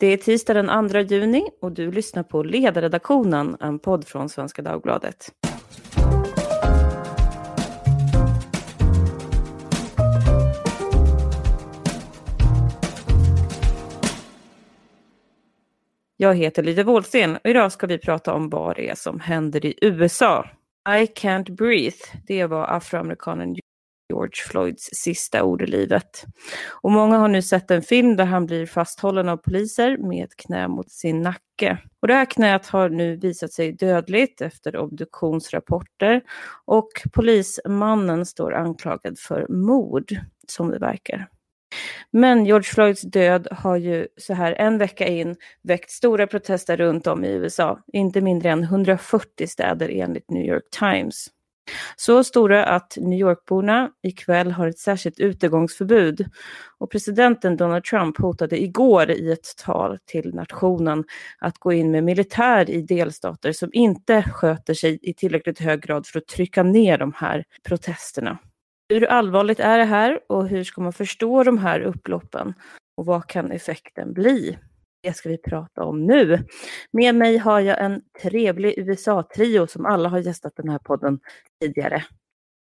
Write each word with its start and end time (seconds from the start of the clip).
Det 0.00 0.06
är 0.06 0.16
tisdag 0.16 0.54
den 0.54 0.88
2 0.90 0.98
juni 0.98 1.50
och 1.60 1.72
du 1.72 1.92
lyssnar 1.92 2.22
på 2.22 2.42
Ledarredaktionen, 2.42 3.56
en 3.60 3.78
podd 3.78 4.06
från 4.08 4.28
Svenska 4.28 4.62
Dagbladet. 4.62 5.32
Jag 16.16 16.34
heter 16.34 16.62
Lydia 16.62 16.84
Wåhlsten 16.84 17.36
och 17.36 17.50
idag 17.50 17.72
ska 17.72 17.86
vi 17.86 17.98
prata 17.98 18.34
om 18.34 18.50
vad 18.50 18.76
det 18.76 18.88
är 18.88 18.94
som 18.94 19.20
händer 19.20 19.66
i 19.66 19.74
USA. 19.80 20.46
I 20.88 21.06
can't 21.06 21.56
breathe, 21.56 21.98
det 22.26 22.46
var 22.46 22.64
afroamerikanen 22.64 23.56
George 24.10 24.42
Floyds 24.48 24.88
sista 24.92 25.44
ord 25.44 25.62
i 25.62 25.66
livet. 25.66 26.24
Och 26.82 26.90
många 26.90 27.18
har 27.18 27.28
nu 27.28 27.42
sett 27.42 27.70
en 27.70 27.82
film 27.82 28.16
där 28.16 28.24
han 28.24 28.46
blir 28.46 28.66
fasthållen 28.66 29.28
av 29.28 29.36
poliser 29.36 29.98
med 29.98 30.24
ett 30.24 30.36
knä 30.36 30.68
mot 30.68 30.90
sin 30.90 31.22
nacke. 31.22 31.78
Och 32.02 32.08
det 32.08 32.14
här 32.14 32.24
knät 32.24 32.66
har 32.66 32.88
nu 32.88 33.16
visat 33.16 33.52
sig 33.52 33.72
dödligt 33.72 34.40
efter 34.40 34.76
obduktionsrapporter 34.76 36.22
och 36.64 36.88
polismannen 37.12 38.26
står 38.26 38.54
anklagad 38.54 39.18
för 39.18 39.46
mord, 39.48 40.16
som 40.48 40.70
det 40.70 40.78
verkar. 40.78 41.28
Men 42.10 42.46
George 42.46 42.64
Floyds 42.64 43.02
död 43.02 43.48
har 43.50 43.76
ju 43.76 44.06
så 44.16 44.34
här 44.34 44.52
en 44.52 44.78
vecka 44.78 45.06
in 45.06 45.36
väckt 45.62 45.90
stora 45.90 46.26
protester 46.26 46.76
runt 46.76 47.06
om 47.06 47.24
i 47.24 47.28
USA, 47.28 47.82
inte 47.92 48.20
mindre 48.20 48.50
än 48.50 48.62
140 48.62 49.46
städer 49.46 49.88
enligt 49.88 50.30
New 50.30 50.44
York 50.44 50.70
Times. 50.78 51.26
Så 51.96 52.24
stora 52.24 52.64
att 52.64 52.96
New 53.00 53.18
Yorkborna 53.18 53.90
ikväll 54.02 54.50
har 54.52 54.66
ett 54.66 54.78
särskilt 54.78 55.20
utegångsförbud. 55.20 56.26
Och 56.78 56.90
presidenten 56.90 57.56
Donald 57.56 57.84
Trump 57.84 58.18
hotade 58.18 58.62
igår 58.62 59.10
i 59.10 59.32
ett 59.32 59.56
tal 59.64 59.98
till 60.06 60.34
nationen 60.34 61.04
att 61.38 61.58
gå 61.58 61.72
in 61.72 61.90
med 61.90 62.04
militär 62.04 62.70
i 62.70 62.82
delstater 62.82 63.52
som 63.52 63.70
inte 63.72 64.22
sköter 64.22 64.74
sig 64.74 64.98
i 65.02 65.14
tillräckligt 65.14 65.58
hög 65.58 65.82
grad 65.82 66.06
för 66.06 66.18
att 66.18 66.26
trycka 66.26 66.62
ner 66.62 66.98
de 66.98 67.12
här 67.16 67.44
protesterna. 67.68 68.38
Hur 68.88 69.04
allvarligt 69.04 69.60
är 69.60 69.78
det 69.78 69.84
här 69.84 70.20
och 70.28 70.48
hur 70.48 70.64
ska 70.64 70.80
man 70.80 70.92
förstå 70.92 71.44
de 71.44 71.58
här 71.58 71.80
upploppen? 71.80 72.54
Och 72.96 73.06
vad 73.06 73.26
kan 73.26 73.52
effekten 73.52 74.12
bli? 74.12 74.58
Det 75.02 75.12
ska 75.12 75.28
vi 75.28 75.38
prata 75.38 75.84
om 75.84 76.06
nu. 76.06 76.46
Med 76.90 77.14
mig 77.14 77.36
har 77.36 77.60
jag 77.60 77.84
en 77.84 78.02
trevlig 78.22 78.74
USA-trio 78.78 79.66
som 79.66 79.86
alla 79.86 80.08
har 80.08 80.18
gästat 80.18 80.52
den 80.56 80.68
här 80.68 80.78
podden 80.78 81.18
tidigare. 81.60 82.04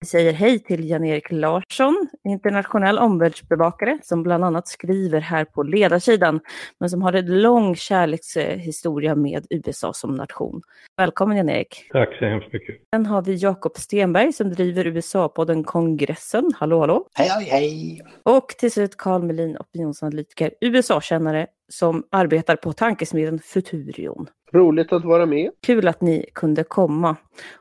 Vi 0.03 0.07
säger 0.07 0.33
hej 0.33 0.59
till 0.59 0.89
Jan-Erik 0.89 1.31
Larsson, 1.31 2.09
internationell 2.25 2.99
omvärldsbevakare 2.99 3.99
som 4.03 4.23
bland 4.23 4.45
annat 4.45 4.69
skriver 4.69 5.21
här 5.21 5.45
på 5.45 5.63
ledarsidan, 5.63 6.41
men 6.81 6.91
som 6.91 7.03
har 7.03 7.13
en 7.13 7.43
lång 7.43 7.77
kärlekshistoria 7.77 9.15
med 9.15 9.47
USA 9.51 9.93
som 9.93 10.15
nation. 10.15 10.63
Välkommen 10.97 11.37
Jan-Erik! 11.37 11.89
Tack 11.93 12.19
så 12.19 12.25
hemskt 12.25 12.53
mycket! 12.53 12.77
Sen 12.95 13.07
har 13.07 13.23
vi 13.23 13.35
Jakob 13.35 13.77
Stenberg 13.77 14.33
som 14.33 14.51
driver 14.51 14.87
USA-podden 14.87 15.65
Kongressen. 15.65 16.53
Hallå 16.57 16.81
hallå! 16.81 17.07
Hej 17.15 17.29
hej 17.29 17.45
hej! 17.45 18.03
Och 18.23 18.49
till 18.49 18.73
slut 18.73 18.97
Carl 18.97 19.23
Melin, 19.23 19.57
opinionsanalytiker, 19.57 20.51
USA-kännare 20.61 21.47
som 21.69 22.05
arbetar 22.11 22.57
på 22.57 22.73
tankesmedjan 22.73 23.39
Futurion. 23.39 24.27
Roligt 24.53 24.93
att 24.93 25.05
vara 25.05 25.27
med. 25.27 25.51
Kul 25.63 25.89
att 25.89 26.01
ni 26.01 26.27
kunde 26.35 26.65
komma 26.65 27.17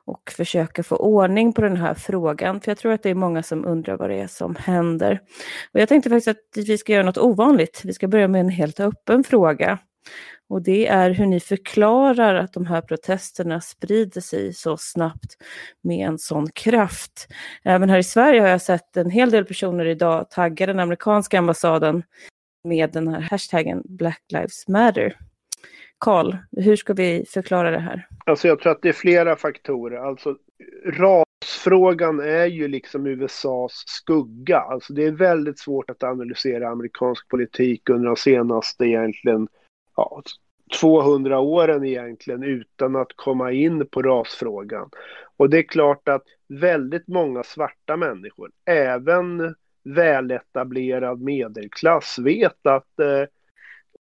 och 0.06 0.32
försöka 0.38 0.84
få 0.84 0.96
ordning 0.96 1.54
på 1.54 1.62
den 1.62 1.78
här 1.78 1.94
frågan. 1.94 2.62
För 2.62 2.72
jag 2.72 2.78
tror 2.78 2.92
att 2.92 3.04
det 3.04 3.10
är 3.10 3.16
många 3.16 3.44
som 3.44 3.66
undrar 3.66 3.98
vad 3.98 4.10
det 4.10 4.16
är 4.16 4.28
som 4.28 4.56
händer. 4.56 5.22
Och 5.74 5.80
jag 5.80 5.90
tänkte 5.90 6.10
faktiskt 6.10 6.28
att 6.28 6.68
vi 6.68 6.78
ska 6.78 6.94
göra 6.94 7.06
något 7.06 7.18
ovanligt. 7.18 7.82
Vi 7.84 7.94
ska 7.94 8.08
börja 8.08 8.28
med 8.28 8.42
en 8.42 8.50
helt 8.50 8.80
öppen 8.80 9.24
fråga. 9.24 9.80
Och 10.50 10.62
det 10.62 10.88
är 10.88 11.10
hur 11.10 11.26
ni 11.26 11.40
förklarar 11.40 12.36
att 12.36 12.54
de 12.54 12.66
här 12.66 12.82
protesterna 12.82 13.62
sprider 13.62 14.22
sig 14.22 14.54
så 14.54 14.78
snabbt 14.78 15.38
med 15.82 16.08
en 16.08 16.18
sån 16.18 16.52
kraft. 16.52 17.28
Även 17.64 17.90
här 17.90 17.98
i 17.98 18.04
Sverige 18.04 18.42
har 18.42 18.48
jag 18.48 18.62
sett 18.62 18.98
en 18.98 19.10
hel 19.10 19.32
del 19.32 19.46
personer 19.46 19.86
idag 19.86 20.30
tagga 20.30 20.66
den 20.66 20.80
amerikanska 20.80 21.40
ambassaden 21.40 22.04
med 22.64 22.92
den 22.92 23.08
här 23.08 23.22
hashtaggen 23.22 23.82
Black 23.86 24.22
Lives 24.34 24.68
Matter. 24.68 25.18
Karl, 26.02 26.36
hur 26.52 26.76
ska 26.76 26.94
vi 26.94 27.26
förklara 27.30 27.72
det 27.72 27.80
här? 27.80 28.08
Alltså 28.26 28.48
jag 28.48 28.60
tror 28.60 28.72
att 28.72 28.82
det 28.82 28.90
är 28.90 28.94
flera 28.94 29.36
faktorer. 29.36 29.98
Alltså 29.98 30.38
rasfrågan 30.86 32.20
är 32.20 32.46
ju 32.46 32.68
liksom 32.68 33.08
USAs 33.08 33.84
skugga. 33.88 34.60
Alltså 34.60 34.94
det 34.94 35.06
är 35.06 35.12
väldigt 35.12 35.60
svårt 35.60 35.90
att 35.90 36.04
analysera 36.04 36.70
amerikansk 36.70 37.28
politik 37.28 37.90
under 37.90 38.08
de 38.08 38.16
senaste 38.16 38.86
egentligen 38.86 39.48
ja, 39.96 40.24
200 40.80 41.40
åren 41.40 41.86
egentligen 41.86 42.44
utan 42.44 42.96
att 42.96 43.14
komma 43.16 43.52
in 43.52 43.88
på 43.88 44.02
rasfrågan. 44.02 44.90
Och 45.38 45.50
det 45.50 45.58
är 45.58 45.64
klart 45.64 46.10
att 46.10 46.24
väldigt 46.48 47.08
många 47.08 47.44
svarta 47.44 47.98
människor, 47.98 48.52
även 48.66 49.56
väletablerad 49.84 51.22
medelklass, 51.22 52.20
vet 52.20 52.66
att 52.68 53.00
eh, 53.00 53.26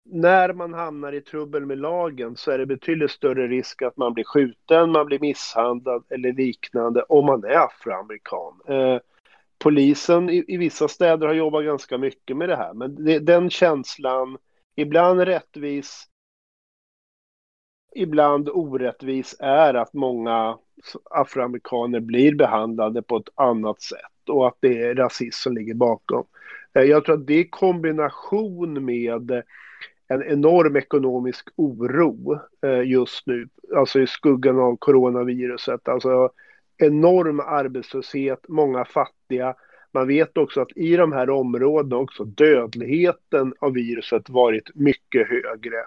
när 0.10 0.54
man 0.54 0.74
hamnar 0.74 1.14
i 1.14 1.22
trubbel 1.22 1.66
med 1.66 1.78
lagen 1.78 2.36
så 2.36 2.52
är 2.52 2.58
det 2.58 2.66
betydligt 2.66 3.12
större 3.12 3.48
risk 3.48 3.82
att 3.82 3.98
man 3.98 4.14
blir 4.14 4.24
skjuten, 4.24 4.92
man 4.92 5.06
blir 5.06 5.20
misshandlad 5.20 6.04
eller 6.10 6.34
liknande 6.34 7.04
om 7.04 7.26
man 7.26 7.44
är 7.44 7.66
afroamerikan. 7.66 8.62
Eh, 8.68 9.00
polisen 9.60 10.30
i, 10.30 10.46
i, 10.48 10.58
vissa 10.58 10.88
städer 10.88 11.28
har 11.28 11.34
jobbat 11.34 11.66
ganska 11.66 11.98
mycket 11.98 12.38
med 12.38 12.50
det 12.50 12.56
här, 12.56 12.74
men 12.74 13.06
det, 13.06 13.20
den 13.20 13.50
känslan, 13.50 14.38
ibland 14.76 15.22
rättvis, 15.22 16.04
ibland 17.96 18.50
orättvis, 18.50 19.36
är 19.40 19.74
att 19.74 19.94
många 19.94 20.58
afroamerikaner 21.10 22.00
blir 22.00 22.36
behandlade 22.36 23.02
på 23.02 23.18
ett 23.18 23.30
annat 23.36 23.82
sätt 23.82 24.30
och 24.30 24.48
att 24.48 24.58
det 24.60 24.82
är 24.82 24.96
rasism 24.96 25.44
som 25.44 25.54
ligger 25.54 25.74
bakom. 25.74 26.26
Eh, 26.74 26.84
jag 26.84 27.06
tror 27.06 27.16
att 27.16 27.28
det 27.28 27.40
i 27.40 27.50
kombination 27.50 28.86
med 28.86 29.44
en 30.08 30.24
enorm 30.24 30.76
ekonomisk 30.76 31.50
oro 31.56 32.40
eh, 32.62 32.82
just 32.82 33.28
nu, 33.28 33.48
alltså 33.76 34.00
i 34.00 34.08
skuggan 34.08 34.60
av 34.60 34.78
coronaviruset. 34.78 35.88
Alltså 35.88 36.30
enorm 36.78 37.40
arbetslöshet, 37.40 38.46
många 38.48 38.86
fattiga. 38.86 39.56
Man 39.92 40.08
vet 40.08 40.38
också 40.38 40.62
att 40.62 40.78
i 40.78 40.96
de 40.96 41.12
här 41.12 41.30
områdena 41.30 41.96
också 41.96 42.24
dödligheten 42.24 43.54
av 43.60 43.74
viruset 43.74 44.30
varit 44.30 44.76
mycket 44.76 45.28
högre. 45.30 45.86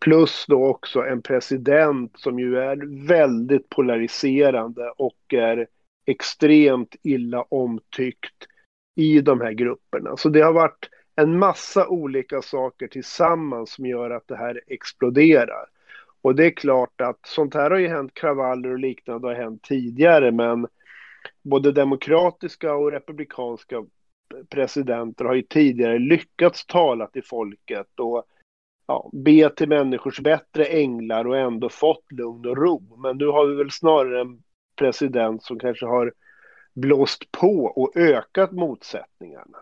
Plus 0.00 0.46
då 0.48 0.66
också 0.66 1.00
en 1.00 1.22
president 1.22 2.12
som 2.18 2.38
ju 2.38 2.58
är 2.58 3.06
väldigt 3.06 3.68
polariserande 3.68 4.92
och 4.96 5.34
är 5.34 5.66
extremt 6.06 6.96
illa 7.02 7.42
omtyckt 7.42 8.46
i 8.94 9.20
de 9.20 9.40
här 9.40 9.52
grupperna. 9.52 10.16
Så 10.16 10.28
det 10.28 10.40
har 10.40 10.52
varit 10.52 10.88
en 11.18 11.38
massa 11.38 11.88
olika 11.88 12.42
saker 12.42 12.88
tillsammans 12.88 13.72
som 13.72 13.86
gör 13.86 14.10
att 14.10 14.28
det 14.28 14.36
här 14.36 14.60
exploderar. 14.66 15.66
Och 16.22 16.34
det 16.34 16.46
är 16.46 16.50
klart 16.50 17.00
att 17.00 17.18
sånt 17.26 17.54
här 17.54 17.70
har 17.70 17.78
ju 17.78 17.88
hänt, 17.88 18.14
kravaller 18.14 18.70
och 18.70 18.78
liknande 18.78 19.28
har 19.28 19.34
hänt 19.34 19.62
tidigare, 19.62 20.30
men 20.32 20.66
både 21.42 21.72
demokratiska 21.72 22.74
och 22.74 22.92
republikanska 22.92 23.84
presidenter 24.48 25.24
har 25.24 25.34
ju 25.34 25.42
tidigare 25.42 25.98
lyckats 25.98 26.66
tala 26.66 27.06
till 27.06 27.24
folket 27.24 28.00
och 28.00 28.24
ja, 28.86 29.10
be 29.12 29.50
till 29.50 29.68
människors 29.68 30.20
bättre 30.20 30.64
änglar 30.64 31.26
och 31.26 31.38
ändå 31.38 31.68
fått 31.68 32.12
lugn 32.12 32.46
och 32.46 32.56
ro. 32.56 32.96
Men 33.02 33.16
nu 33.16 33.26
har 33.26 33.46
vi 33.46 33.54
väl 33.56 33.70
snarare 33.70 34.20
en 34.20 34.42
president 34.76 35.42
som 35.42 35.58
kanske 35.58 35.86
har 35.86 36.12
blåst 36.74 37.32
på 37.32 37.64
och 37.64 37.96
ökat 37.96 38.52
motsättningarna. 38.52 39.58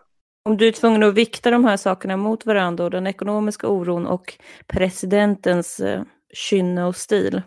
Om 0.47 0.57
du 0.57 0.67
är 0.67 0.71
tvungen 0.71 1.03
att 1.03 1.13
vikta 1.13 1.51
de 1.51 1.65
här 1.65 1.77
sakerna 1.77 2.17
mot 2.17 2.45
varandra, 2.45 2.83
och 2.83 2.91
den 2.91 3.07
ekonomiska 3.07 3.67
oron 3.67 4.07
och 4.07 4.33
presidentens 4.67 5.79
eh, 5.79 6.03
kynne 6.33 6.85
och 6.85 6.95
stil, 6.95 7.41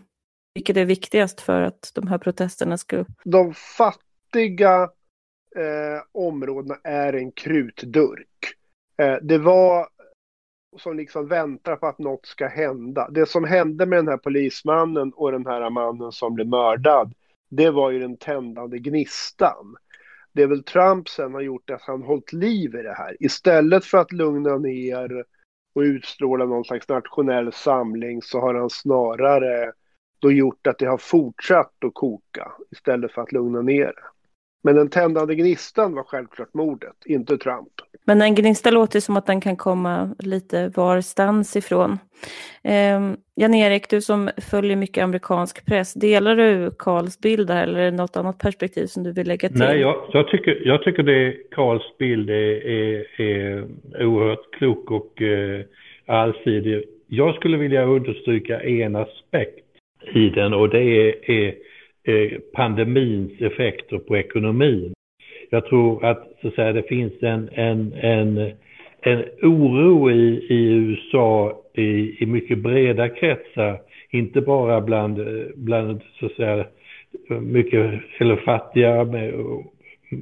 vilket 0.53 0.77
är 0.77 0.85
viktigast 0.85 1.41
för 1.41 1.61
att 1.61 1.91
de 1.95 2.07
här 2.07 2.17
protesterna 2.17 2.77
ska... 2.77 3.05
De 3.23 3.53
fattiga 3.53 4.83
eh, 5.55 6.01
områdena 6.11 6.75
är 6.83 7.13
en 7.13 7.31
krutdurk. 7.31 8.55
Eh, 8.97 9.15
det 9.21 9.37
var 9.37 9.87
som 10.77 10.97
liksom 10.97 11.27
väntar 11.27 11.75
på 11.75 11.87
att 11.87 11.99
något 11.99 12.25
ska 12.25 12.47
hända. 12.47 13.09
Det 13.09 13.25
som 13.25 13.43
hände 13.43 13.85
med 13.85 13.99
den 13.99 14.07
här 14.07 14.17
polismannen 14.17 15.13
och 15.15 15.31
den 15.31 15.45
här 15.45 15.69
mannen 15.69 16.11
som 16.11 16.33
blev 16.33 16.47
mördad, 16.47 17.13
det 17.49 17.69
var 17.69 17.91
ju 17.91 17.99
den 17.99 18.17
tändande 18.17 18.79
gnistan 18.79 19.75
det 20.33 20.41
är 20.41 20.47
väl 20.47 20.63
Trump 20.63 21.09
sen 21.09 21.33
har 21.33 21.41
gjort 21.41 21.69
att 21.69 21.81
han 21.81 22.03
hållit 22.03 22.33
liv 22.33 22.75
i 22.75 22.81
det 22.81 22.93
här. 22.93 23.17
Istället 23.19 23.85
för 23.85 23.97
att 23.97 24.11
lugna 24.11 24.57
ner 24.57 25.25
och 25.73 25.81
utstråla 25.81 26.45
någon 26.45 26.65
slags 26.65 26.89
nationell 26.89 27.53
samling 27.53 28.21
så 28.21 28.39
har 28.39 28.53
han 28.53 28.69
snarare 28.69 29.71
då 30.19 30.31
gjort 30.31 30.67
att 30.67 30.77
det 30.77 30.85
har 30.85 30.97
fortsatt 30.97 31.83
att 31.85 31.93
koka 31.93 32.51
istället 32.71 33.11
för 33.11 33.21
att 33.21 33.31
lugna 33.31 33.61
ner 33.61 33.85
det. 33.85 34.03
Men 34.63 34.75
den 34.75 34.89
tändande 34.89 35.35
gnistan 35.35 35.95
var 35.95 36.03
självklart 36.03 36.53
mordet, 36.53 36.95
inte 37.05 37.37
Trump. 37.37 37.69
Men 38.05 38.21
en 38.21 38.35
gnista 38.35 38.71
låter 38.71 38.99
som 38.99 39.17
att 39.17 39.25
den 39.25 39.41
kan 39.41 39.55
komma 39.55 40.15
lite 40.19 40.71
varstans 40.75 41.55
ifrån. 41.55 41.99
Eh, 42.63 43.01
Jan-Erik, 43.35 43.89
du 43.89 44.01
som 44.01 44.29
följer 44.51 44.75
mycket 44.75 45.03
amerikansk 45.03 45.65
press, 45.65 45.93
delar 45.93 46.35
du 46.35 46.71
Karls 46.79 47.19
bild 47.19 47.47
där 47.47 47.63
eller 47.63 47.79
är 47.79 47.91
det 47.91 47.97
något 47.97 48.17
annat 48.17 48.37
perspektiv 48.37 48.85
som 48.85 49.03
du 49.03 49.11
vill 49.11 49.27
lägga 49.27 49.49
till? 49.49 49.59
Nej, 49.59 49.79
jag, 49.79 49.95
jag 50.13 50.27
tycker, 50.27 50.61
jag 50.67 50.83
tycker 50.83 51.03
det 51.03 51.49
Karls 51.51 51.97
bild 51.99 52.29
är, 52.29 52.67
är, 52.67 53.21
är 53.21 53.65
oerhört 54.05 54.51
klok 54.51 54.91
och 54.91 55.21
eh, 55.21 55.61
allsidig. 56.05 56.83
Jag 57.07 57.35
skulle 57.35 57.57
vilja 57.57 57.83
understryka 57.83 58.61
en 58.61 58.95
aspekt 58.95 59.65
i 60.13 60.29
den 60.29 60.53
och 60.53 60.69
det 60.69 60.83
är, 60.83 61.31
är 61.31 61.55
Eh, 62.03 62.39
pandemins 62.53 63.41
effekter 63.41 63.97
på 63.97 64.17
ekonomin. 64.17 64.93
Jag 65.49 65.65
tror 65.65 66.05
att, 66.05 66.27
så 66.41 66.47
att 66.47 66.53
säga, 66.53 66.73
det 66.73 66.83
finns 66.83 67.13
en, 67.21 67.49
en, 67.53 67.93
en, 67.93 68.51
en 69.01 69.23
oro 69.41 70.11
i, 70.11 70.45
i 70.49 70.73
USA 70.73 71.61
i, 71.73 72.23
i 72.23 72.25
mycket 72.25 72.57
breda 72.57 73.09
kretsar, 73.09 73.81
inte 74.09 74.41
bara 74.41 74.81
bland, 74.81 75.19
bland 75.55 76.01
så 76.19 76.25
att 76.25 76.31
säga, 76.31 76.65
mycket 77.41 78.01
eller 78.17 78.35
fattiga 78.35 79.03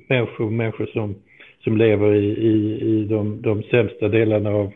människor, 0.10 0.50
människor 0.50 0.86
som, 0.86 1.16
som 1.64 1.78
lever 1.78 2.14
i, 2.14 2.26
i, 2.26 2.80
i 2.82 3.04
de, 3.04 3.42
de 3.42 3.64
sämsta 3.64 4.08
delarna 4.08 4.50
av, 4.50 4.72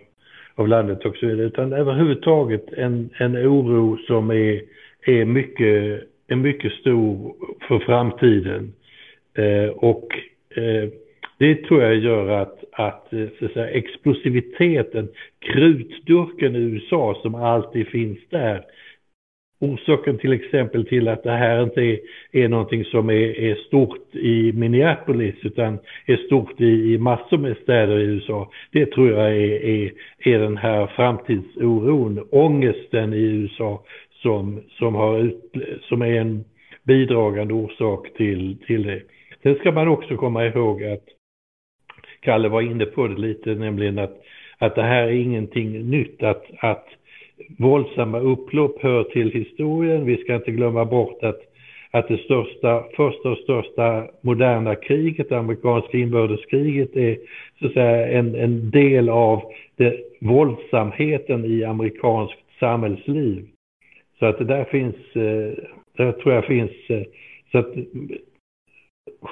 av 0.56 0.68
landet 0.68 1.06
och 1.06 1.16
så 1.16 1.26
vidare, 1.26 1.48
utan 1.48 1.74
överhuvudtaget 1.74 2.74
en, 2.74 3.10
en 3.18 3.38
oro 3.38 3.98
som 3.98 4.30
är, 4.30 4.62
är, 5.06 5.26
mycket, 5.26 6.04
är 6.28 6.36
mycket 6.36 6.72
stor 6.72 7.36
för 7.68 7.80
framtiden. 7.80 8.74
Eh, 9.38 9.70
och 9.70 10.08
eh, 10.56 10.90
det 11.38 11.56
tror 11.56 11.82
jag 11.82 11.96
gör 11.96 12.28
att, 12.30 12.64
att, 12.72 13.14
eh, 13.14 13.28
så 13.40 13.46
att 13.46 13.54
säga, 13.54 13.70
explosiviteten, 13.70 15.10
krutdurken 15.40 16.56
i 16.56 16.60
USA 16.60 17.20
som 17.22 17.36
alltid 17.36 17.88
finns 17.88 18.20
där, 18.30 18.64
orsaken 19.64 20.18
till 20.18 20.34
exempel 20.34 20.86
till 20.86 21.08
att 21.08 21.24
det 21.24 21.32
här 21.32 21.64
inte 21.64 21.82
är, 21.82 22.00
är 22.32 22.48
någonting 22.48 22.86
som 22.86 23.10
är, 23.10 23.40
är 23.40 23.56
stort 23.56 24.16
i 24.16 24.52
Minneapolis 24.54 25.36
utan 25.42 25.80
är 26.06 26.18
stort 26.18 26.62
i, 26.62 26.94
i 26.94 26.98
massor 26.98 27.38
med 27.38 27.58
städer 27.58 28.00
i 28.00 28.04
USA. 28.04 28.52
Det 28.72 28.86
tror 28.86 29.10
jag 29.10 29.28
är, 29.28 29.66
är, 29.66 29.92
är 30.20 30.40
den 30.40 30.58
här 30.58 30.88
framtidsoron, 30.88 32.28
ångesten 32.32 33.14
i 33.14 33.22
USA 33.22 33.84
som, 34.24 34.62
som, 34.70 34.96
har 34.96 35.20
ut, 35.20 35.52
som 35.82 36.02
är 36.02 36.22
en 36.22 36.44
bidragande 36.84 37.54
orsak 37.54 38.14
till, 38.18 38.58
till 38.68 38.84
det. 38.84 39.02
Sen 39.44 39.56
ska 39.56 39.72
man 39.72 39.88
också 39.88 40.18
komma 40.18 40.46
ihåg 40.46 40.84
att 40.84 41.04
Kalle 42.22 42.50
var 42.50 42.62
inne 42.62 42.86
på 42.86 43.08
det 43.08 43.22
lite, 43.22 43.56
nämligen 43.56 44.00
att, 44.00 44.18
att 44.58 44.76
det 44.76 44.84
här 44.84 45.04
är 45.04 45.12
ingenting 45.12 45.90
nytt, 45.90 46.24
att, 46.24 46.46
att 46.60 46.88
våldsamma 47.60 48.20
upplopp 48.20 48.82
hör 48.82 49.04
till 49.04 49.32
historien. 49.32 50.06
Vi 50.06 50.18
ska 50.18 50.36
inte 50.36 50.52
glömma 50.52 50.86
bort 50.86 51.24
att, 51.24 51.40
att 51.92 52.08
det 52.08 52.18
största, 52.18 52.84
första 52.96 53.30
och 53.30 53.38
största 53.38 54.08
moderna 54.22 54.76
kriget, 54.76 55.30
det 55.30 55.38
amerikanska 55.38 55.98
inbördeskriget, 55.98 56.96
är 56.96 57.18
så 57.60 57.66
att 57.66 57.74
säga 57.74 58.08
en, 58.08 58.36
en 58.36 58.72
del 58.72 59.10
av 59.10 59.42
det, 59.76 60.00
våldsamheten 60.22 61.46
i 61.46 61.64
amerikanskt 61.64 62.40
samhällsliv. 62.60 63.53
Så 64.24 64.28
att 64.28 64.38
det 64.38 64.46
där 64.46 64.66
finns, 64.66 64.96
eh, 64.96 65.64
där 65.98 66.12
tror 66.12 66.34
jag 66.34 66.46
finns, 66.46 66.72
eh, 66.90 67.04
så 67.52 67.58
att 67.58 67.74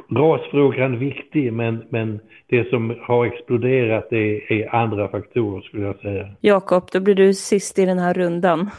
rasfrågan 0.10 1.00
viktig 1.00 1.54
men, 1.54 1.84
men 1.90 2.20
det 2.48 2.70
som 2.70 3.00
har 3.02 3.26
exploderat 3.26 4.12
är, 4.12 4.52
är 4.52 4.76
andra 4.76 5.08
faktorer 5.08 5.62
skulle 5.62 5.86
jag 5.86 6.00
säga. 6.00 6.30
Jakob, 6.42 6.90
då 6.92 7.00
blir 7.00 7.16
du 7.16 7.34
sist 7.34 7.80
i 7.80 7.86
den 7.86 8.00
här 8.00 8.14
rundan. 8.14 8.70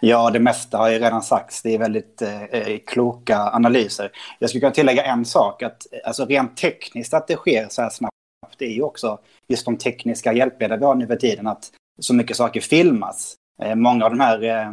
Ja, 0.00 0.30
det 0.30 0.40
mesta 0.40 0.78
har 0.78 0.90
ju 0.90 0.98
redan 0.98 1.22
sagts. 1.22 1.62
Det 1.62 1.74
är 1.74 1.78
väldigt 1.78 2.22
eh, 2.22 2.78
kloka 2.86 3.36
analyser. 3.38 4.10
Jag 4.38 4.50
skulle 4.50 4.60
kunna 4.60 4.72
tillägga 4.72 5.02
en 5.02 5.24
sak. 5.24 5.62
att 5.62 5.86
alltså 6.04 6.24
Rent 6.24 6.56
tekniskt 6.56 7.14
att 7.14 7.28
det 7.28 7.36
sker 7.36 7.66
så 7.68 7.82
här 7.82 7.90
snabbt 7.90 8.14
det 8.58 8.64
är 8.64 8.74
ju 8.74 8.82
också 8.82 9.18
just 9.48 9.64
de 9.64 9.76
tekniska 9.76 10.32
hjälpmedel 10.32 10.78
vi 10.78 10.84
har 10.84 10.94
nu 10.94 11.06
för 11.06 11.16
tiden. 11.16 11.46
Att 11.46 11.70
så 12.00 12.14
mycket 12.14 12.36
saker 12.36 12.60
filmas. 12.60 13.36
Eh, 13.62 13.74
många 13.74 14.04
av 14.04 14.10
de 14.10 14.20
här 14.20 14.42
eh, 14.42 14.72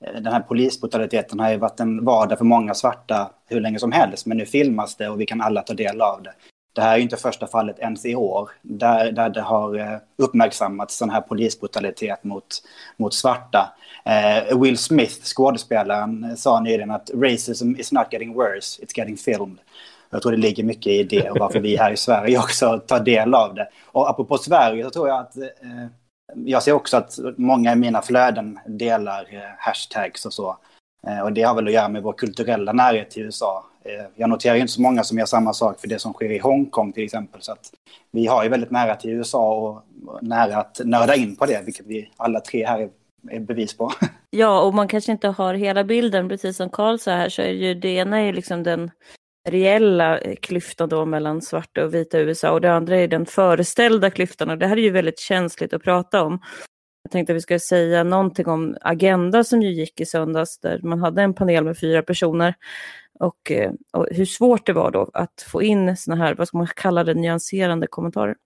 den 0.00 0.26
här 0.26 0.40
polisbrutaliteten 0.40 1.40
har 1.40 1.50
ju 1.50 1.56
varit 1.56 1.80
en 1.80 2.04
vardag 2.04 2.38
för 2.38 2.44
många 2.44 2.74
svarta 2.74 3.30
hur 3.46 3.60
länge 3.60 3.78
som 3.78 3.92
helst. 3.92 4.26
Men 4.26 4.36
nu 4.36 4.46
filmas 4.46 4.96
det 4.96 5.08
och 5.08 5.20
vi 5.20 5.26
kan 5.26 5.40
alla 5.40 5.62
ta 5.62 5.74
del 5.74 6.00
av 6.00 6.22
det. 6.22 6.32
Det 6.72 6.82
här 6.82 6.92
är 6.92 6.96
ju 6.96 7.02
inte 7.02 7.16
första 7.16 7.46
fallet 7.46 7.78
ens 7.78 8.06
i 8.06 8.14
år 8.14 8.50
där, 8.62 9.12
där 9.12 9.30
det 9.30 9.40
har 9.40 9.78
eh, 9.78 9.98
uppmärksammats 10.16 10.96
sån 10.96 11.10
här 11.10 11.20
polisbrutalitet 11.20 12.24
mot, 12.24 12.62
mot 12.96 13.14
svarta. 13.14 13.74
Eh, 14.04 14.60
Will 14.60 14.78
Smith, 14.78 15.22
skådespelaren, 15.22 16.36
sa 16.36 16.60
nyligen 16.60 16.90
att 16.90 17.10
racism 17.14 17.74
is 17.78 17.92
not 17.92 18.06
getting 18.10 18.34
worse, 18.34 18.82
it's 18.82 18.98
getting 18.98 19.16
filmed. 19.16 19.58
Jag 20.10 20.22
tror 20.22 20.32
det 20.32 20.38
ligger 20.38 20.64
mycket 20.64 20.92
i 20.92 21.02
det 21.02 21.30
och 21.30 21.38
varför 21.38 21.60
vi 21.60 21.76
här 21.76 21.92
i 21.92 21.96
Sverige 21.96 22.38
också 22.38 22.78
tar 22.78 23.00
del 23.00 23.34
av 23.34 23.54
det. 23.54 23.68
Och 23.84 24.10
apropå 24.10 24.38
Sverige 24.38 24.84
så 24.84 24.90
tror 24.90 25.08
jag 25.08 25.20
att 25.20 25.36
eh, 25.36 25.86
jag 26.34 26.62
ser 26.62 26.72
också 26.72 26.96
att 26.96 27.18
många 27.36 27.72
i 27.72 27.76
mina 27.76 28.02
flöden 28.02 28.58
delar 28.66 29.28
eh, 29.30 29.40
hashtags 29.58 30.26
och 30.26 30.32
så. 30.32 30.56
Eh, 31.06 31.20
och 31.20 31.32
det 31.32 31.42
har 31.42 31.54
väl 31.54 31.66
att 31.66 31.72
göra 31.72 31.88
med 31.88 32.02
vår 32.02 32.12
kulturella 32.12 32.72
närhet 32.72 33.10
till 33.10 33.22
USA. 33.22 33.64
Eh, 33.84 34.06
jag 34.14 34.30
noterar 34.30 34.54
ju 34.54 34.60
inte 34.60 34.72
så 34.72 34.80
många 34.80 35.04
som 35.04 35.18
gör 35.18 35.26
samma 35.26 35.52
sak 35.52 35.80
för 35.80 35.88
det 35.88 35.98
som 35.98 36.12
sker 36.12 36.32
i 36.32 36.38
Hongkong 36.38 36.92
till 36.92 37.04
exempel. 37.04 37.42
Så 37.42 37.52
att 37.52 37.72
vi 38.10 38.26
har 38.26 38.42
ju 38.42 38.48
väldigt 38.48 38.70
nära 38.70 38.94
till 38.94 39.10
USA 39.10 39.54
och 39.54 39.82
nära 40.22 40.56
att 40.56 40.80
nörda 40.84 41.14
in 41.14 41.36
på 41.36 41.46
det, 41.46 41.62
vilket 41.64 41.86
vi 41.86 42.10
alla 42.16 42.40
tre 42.40 42.66
här 42.66 42.88
är 43.30 43.40
bevis 43.40 43.76
på. 43.76 43.92
Ja, 44.30 44.60
och 44.60 44.74
man 44.74 44.88
kanske 44.88 45.12
inte 45.12 45.28
har 45.28 45.54
hela 45.54 45.84
bilden, 45.84 46.28
precis 46.28 46.56
som 46.56 46.70
Karl 46.70 46.98
sa 46.98 47.10
här, 47.10 47.28
så 47.28 47.42
är 47.42 47.50
ju 47.50 47.74
det 47.74 47.88
ena 47.88 48.20
är 48.20 48.32
liksom 48.32 48.62
den 48.62 48.90
reella 49.46 50.20
klyftan 50.40 50.88
då 50.88 51.04
mellan 51.04 51.42
svarta 51.42 51.84
och 51.84 51.94
vita 51.94 52.18
USA. 52.18 52.50
Och 52.50 52.60
det 52.60 52.72
andra 52.72 52.96
är 52.96 53.08
den 53.08 53.26
föreställda 53.26 54.10
klyftan. 54.10 54.50
Och 54.50 54.58
det 54.58 54.66
här 54.66 54.76
är 54.76 54.82
ju 54.82 54.90
väldigt 54.90 55.18
känsligt 55.18 55.72
att 55.72 55.82
prata 55.82 56.22
om. 56.22 56.40
Jag 57.02 57.10
tänkte 57.12 57.32
att 57.32 57.36
vi 57.36 57.40
ska 57.40 57.58
säga 57.58 58.04
någonting 58.04 58.46
om 58.46 58.76
Agenda 58.80 59.44
som 59.44 59.62
ju 59.62 59.72
gick 59.72 60.00
i 60.00 60.06
söndags 60.06 60.58
där 60.58 60.80
man 60.82 61.00
hade 61.00 61.22
en 61.22 61.34
panel 61.34 61.64
med 61.64 61.78
fyra 61.78 62.02
personer 62.02 62.54
och, 63.20 63.50
eh, 63.50 63.72
och, 63.92 64.06
hur 64.10 64.24
svårt 64.24 64.66
det 64.66 64.72
var 64.72 64.90
då 64.90 65.10
att 65.14 65.44
få 65.48 65.62
in 65.62 65.96
såna 65.96 66.16
här, 66.16 66.34
vad 66.34 66.48
ska 66.48 66.58
man 66.58 66.66
kalla 66.76 67.04
det, 67.04 67.14
nyanserande 67.14 67.86
kommentarer. 67.86 68.36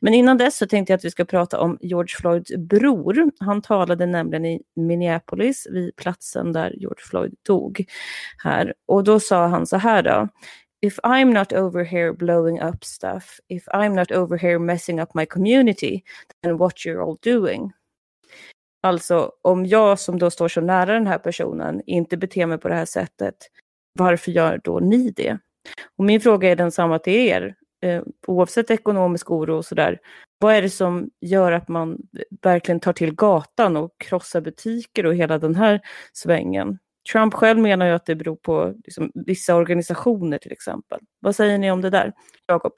Men 0.00 0.14
innan 0.14 0.38
dess 0.38 0.56
så 0.56 0.66
tänkte 0.66 0.92
jag 0.92 0.98
att 0.98 1.04
vi 1.04 1.10
ska 1.10 1.24
prata 1.24 1.60
om 1.60 1.78
George 1.80 2.14
Floyds 2.20 2.56
bror. 2.56 3.30
Han 3.40 3.62
talade 3.62 4.06
nämligen 4.06 4.46
i 4.46 4.62
Minneapolis, 4.76 5.66
vid 5.70 5.96
platsen 5.96 6.52
där 6.52 6.74
George 6.76 7.04
Floyd 7.10 7.34
dog 7.42 7.84
här. 8.44 8.74
Och 8.86 9.04
då 9.04 9.20
sa 9.20 9.46
han 9.46 9.66
så 9.66 9.76
här 9.76 10.02
då. 10.02 10.28
If 10.82 10.98
I'm 10.98 11.34
not 11.34 11.52
over 11.52 11.84
here 11.84 12.12
blowing 12.12 12.60
up 12.60 12.84
stuff, 12.84 13.40
if 13.48 13.68
I'm 13.68 13.94
not 13.94 14.10
over 14.10 14.38
here 14.38 14.58
messing 14.58 15.00
up 15.00 15.14
my 15.14 15.26
community, 15.26 16.02
then 16.42 16.56
what 16.56 16.74
you're 16.76 17.02
all 17.02 17.16
doing. 17.22 17.72
Alltså 18.82 19.32
om 19.42 19.66
jag 19.66 19.98
som 19.98 20.18
då 20.18 20.30
står 20.30 20.48
så 20.48 20.60
nära 20.60 20.92
den 20.92 21.06
här 21.06 21.18
personen 21.18 21.82
inte 21.86 22.16
beter 22.16 22.46
mig 22.46 22.58
på 22.58 22.68
det 22.68 22.74
här 22.74 22.84
sättet, 22.84 23.34
varför 23.92 24.30
gör 24.30 24.60
då 24.64 24.78
ni 24.78 25.10
det? 25.10 25.38
Och 25.98 26.04
min 26.04 26.20
fråga 26.20 26.50
är 26.50 26.56
densamma 26.56 26.98
till 26.98 27.12
er, 27.12 27.54
eh, 27.82 28.02
oavsett 28.26 28.70
ekonomisk 28.70 29.30
oro 29.30 29.56
och 29.56 29.64
sådär. 29.64 29.98
Vad 30.38 30.54
är 30.54 30.62
det 30.62 30.70
som 30.70 31.10
gör 31.20 31.52
att 31.52 31.68
man 31.68 31.98
verkligen 32.42 32.80
tar 32.80 32.92
till 32.92 33.14
gatan 33.14 33.76
och 33.76 33.90
krossar 33.98 34.40
butiker 34.40 35.06
och 35.06 35.14
hela 35.14 35.38
den 35.38 35.54
här 35.54 35.80
svängen? 36.12 36.78
Trump 37.12 37.34
själv 37.34 37.58
menar 37.58 37.86
ju 37.86 37.92
att 37.92 38.06
det 38.06 38.14
beror 38.14 38.36
på 38.36 38.74
liksom, 38.84 39.10
vissa 39.14 39.56
organisationer 39.56 40.38
till 40.38 40.52
exempel. 40.52 41.00
Vad 41.20 41.36
säger 41.36 41.58
ni 41.58 41.70
om 41.70 41.80
det 41.80 41.90
där, 41.90 42.12
Jakob? 42.46 42.72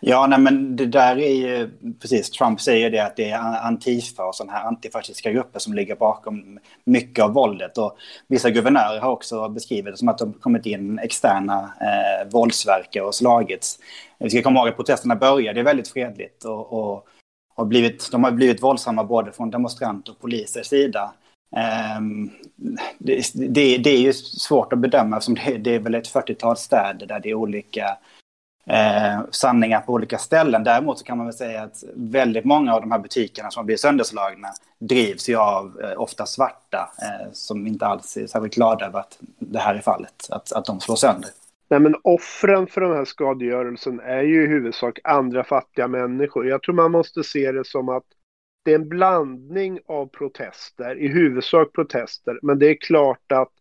Ja, 0.00 0.26
nej, 0.26 0.38
men 0.38 0.76
det 0.76 0.86
där 0.86 1.18
är 1.18 1.34
ju 1.34 1.70
precis, 2.00 2.30
Trump 2.30 2.60
säger 2.60 2.90
det 2.90 2.98
att 2.98 3.16
det 3.16 3.30
är 3.30 3.66
Antifa 3.66 4.24
och 4.24 4.34
sådana 4.34 4.52
här 4.52 4.64
antifascistiska 4.64 5.32
grupper 5.32 5.58
som 5.58 5.74
ligger 5.74 5.96
bakom 5.96 6.58
mycket 6.84 7.24
av 7.24 7.32
våldet. 7.32 7.78
Och 7.78 7.96
vissa 8.28 8.50
guvernörer 8.50 9.00
har 9.00 9.10
också 9.10 9.48
beskrivit 9.48 9.94
det 9.94 9.98
som 9.98 10.08
att 10.08 10.18
de 10.18 10.32
kommit 10.32 10.66
in 10.66 10.98
externa 10.98 11.72
eh, 11.80 12.32
våldsverkare 12.32 13.04
och 13.04 13.14
slagits. 13.14 13.78
Vi 14.18 14.30
ska 14.30 14.42
komma 14.42 14.60
ihåg 14.60 14.68
att 14.68 14.76
protesterna 14.76 15.16
började 15.16 15.62
väldigt 15.62 15.88
fredligt 15.88 16.44
och, 16.44 16.72
och, 16.72 17.06
och 17.54 17.66
blivit, 17.66 18.08
de 18.12 18.24
har 18.24 18.30
blivit 18.30 18.62
våldsamma 18.62 19.04
både 19.04 19.32
från 19.32 19.50
demonstranter 19.50 20.12
och 20.12 20.20
polisers 20.20 20.66
sida. 20.66 21.12
Um, 21.98 22.30
det, 22.98 23.22
det, 23.34 23.78
det, 23.78 23.90
är 23.90 24.00
ju 24.00 24.12
svårt 24.12 24.72
att 24.72 24.78
bedöma 24.78 25.16
eftersom 25.16 25.34
det, 25.34 25.58
det 25.58 25.74
är 25.74 25.78
väl 25.78 25.94
ett 25.94 26.12
40-tal 26.12 26.56
städer 26.56 27.06
där 27.06 27.20
det 27.20 27.30
är 27.30 27.34
olika 27.34 27.98
eh, 28.68 29.20
sanningar 29.30 29.80
på 29.80 29.92
olika 29.92 30.18
ställen. 30.18 30.64
Däremot 30.64 30.98
så 30.98 31.04
kan 31.04 31.16
man 31.16 31.26
väl 31.26 31.34
säga 31.34 31.62
att 31.62 31.84
väldigt 31.94 32.44
många 32.44 32.74
av 32.74 32.80
de 32.80 32.92
här 32.92 32.98
butikerna 32.98 33.50
som 33.50 33.60
har 33.60 33.64
blivit 33.64 33.80
sönderslagna 33.80 34.48
drivs 34.78 35.28
ju 35.28 35.36
av 35.36 35.80
eh, 35.82 36.00
ofta 36.00 36.26
svarta 36.26 36.90
eh, 37.02 37.32
som 37.32 37.66
inte 37.66 37.86
alls 37.86 38.16
är 38.16 38.26
särskilt 38.26 38.54
glada 38.54 38.86
över 38.86 38.98
att 39.00 39.18
det 39.38 39.58
här 39.58 39.74
är 39.74 39.80
fallet, 39.80 40.26
att, 40.30 40.52
att 40.52 40.64
de 40.64 40.80
slår 40.80 40.96
sönder. 40.96 41.30
Nej, 41.70 41.80
men 41.80 41.96
offren 42.02 42.66
för 42.66 42.80
den 42.80 42.92
här 42.92 43.04
skadegörelsen 43.04 44.00
är 44.00 44.22
ju 44.22 44.44
i 44.44 44.46
huvudsak 44.46 44.98
andra 45.04 45.44
fattiga 45.44 45.88
människor. 45.88 46.48
Jag 46.48 46.62
tror 46.62 46.74
man 46.74 46.92
måste 46.92 47.24
se 47.24 47.52
det 47.52 47.66
som 47.66 47.88
att 47.88 48.04
det 48.64 48.70
är 48.70 48.74
en 48.74 48.88
blandning 48.88 49.78
av 49.86 50.06
protester, 50.06 50.98
i 50.98 51.08
huvudsak 51.08 51.72
protester, 51.72 52.38
men 52.42 52.58
det 52.58 52.66
är 52.66 52.76
klart 52.80 53.32
att 53.32 53.52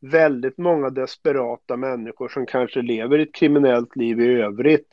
väldigt 0.00 0.58
många 0.58 0.90
desperata 0.90 1.76
människor 1.76 2.28
som 2.28 2.46
kanske 2.46 2.82
lever 2.82 3.18
ett 3.18 3.34
kriminellt 3.34 3.96
liv 3.96 4.20
i 4.20 4.26
övrigt. 4.26 4.86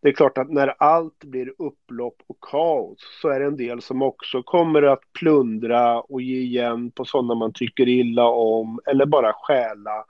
Det 0.00 0.08
är 0.08 0.12
klart 0.12 0.38
att 0.38 0.50
när 0.50 0.74
allt 0.78 1.24
blir 1.24 1.52
upplopp 1.58 2.22
och 2.26 2.40
kaos 2.40 2.98
så 3.22 3.28
är 3.28 3.40
det 3.40 3.46
en 3.46 3.56
del 3.56 3.82
som 3.82 4.02
också 4.02 4.42
kommer 4.42 4.82
att 4.82 5.12
plundra 5.18 6.00
och 6.00 6.22
ge 6.22 6.38
igen 6.38 6.90
på 6.90 7.04
sådana 7.04 7.34
man 7.34 7.52
tycker 7.52 7.88
illa 7.88 8.24
om 8.24 8.80
eller 8.86 9.06
bara 9.06 9.32
stjäla. 9.32 10.04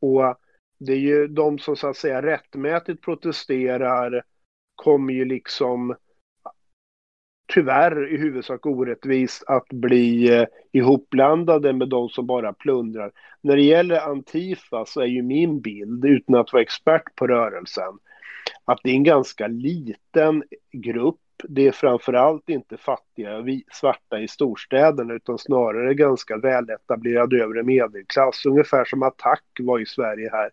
Och 0.00 0.36
det 0.78 0.92
är 0.92 0.98
ju 0.98 1.26
de 1.26 1.58
som 1.58 1.76
så 1.76 1.88
att 1.88 1.96
säga 1.96 2.22
rättmätigt 2.22 3.02
protesterar 3.02 4.22
kommer 4.74 5.14
ju 5.14 5.24
liksom 5.24 5.94
tyvärr 7.54 8.12
i 8.12 8.16
huvudsak 8.16 8.66
orättvist 8.66 9.44
att 9.46 9.68
bli 9.68 10.38
eh, 10.38 10.46
ihopblandade 10.72 11.72
med 11.72 11.88
de 11.88 12.08
som 12.08 12.26
bara 12.26 12.52
plundrar. 12.52 13.10
När 13.40 13.56
det 13.56 13.62
gäller 13.62 14.00
Antifa 14.00 14.84
så 14.86 15.00
är 15.00 15.06
ju 15.06 15.22
min 15.22 15.60
bild, 15.60 16.04
utan 16.04 16.34
att 16.34 16.52
vara 16.52 16.62
expert 16.62 17.14
på 17.16 17.26
rörelsen, 17.26 17.98
att 18.64 18.80
det 18.82 18.90
är 18.90 18.94
en 18.94 19.04
ganska 19.04 19.46
liten 19.46 20.42
grupp. 20.72 21.20
Det 21.48 21.66
är 21.66 21.72
framförallt 21.72 22.48
inte 22.48 22.76
fattiga 22.76 23.44
svarta 23.72 24.20
i 24.20 24.28
storstäderna 24.28 25.14
utan 25.14 25.38
snarare 25.38 25.94
ganska 25.94 26.36
väletablerad 26.36 27.32
övre 27.32 27.62
medelklass, 27.62 28.46
ungefär 28.46 28.84
som 28.84 29.02
Attack 29.02 29.44
var 29.60 29.78
i 29.78 29.86
Sverige 29.86 30.30
här. 30.32 30.50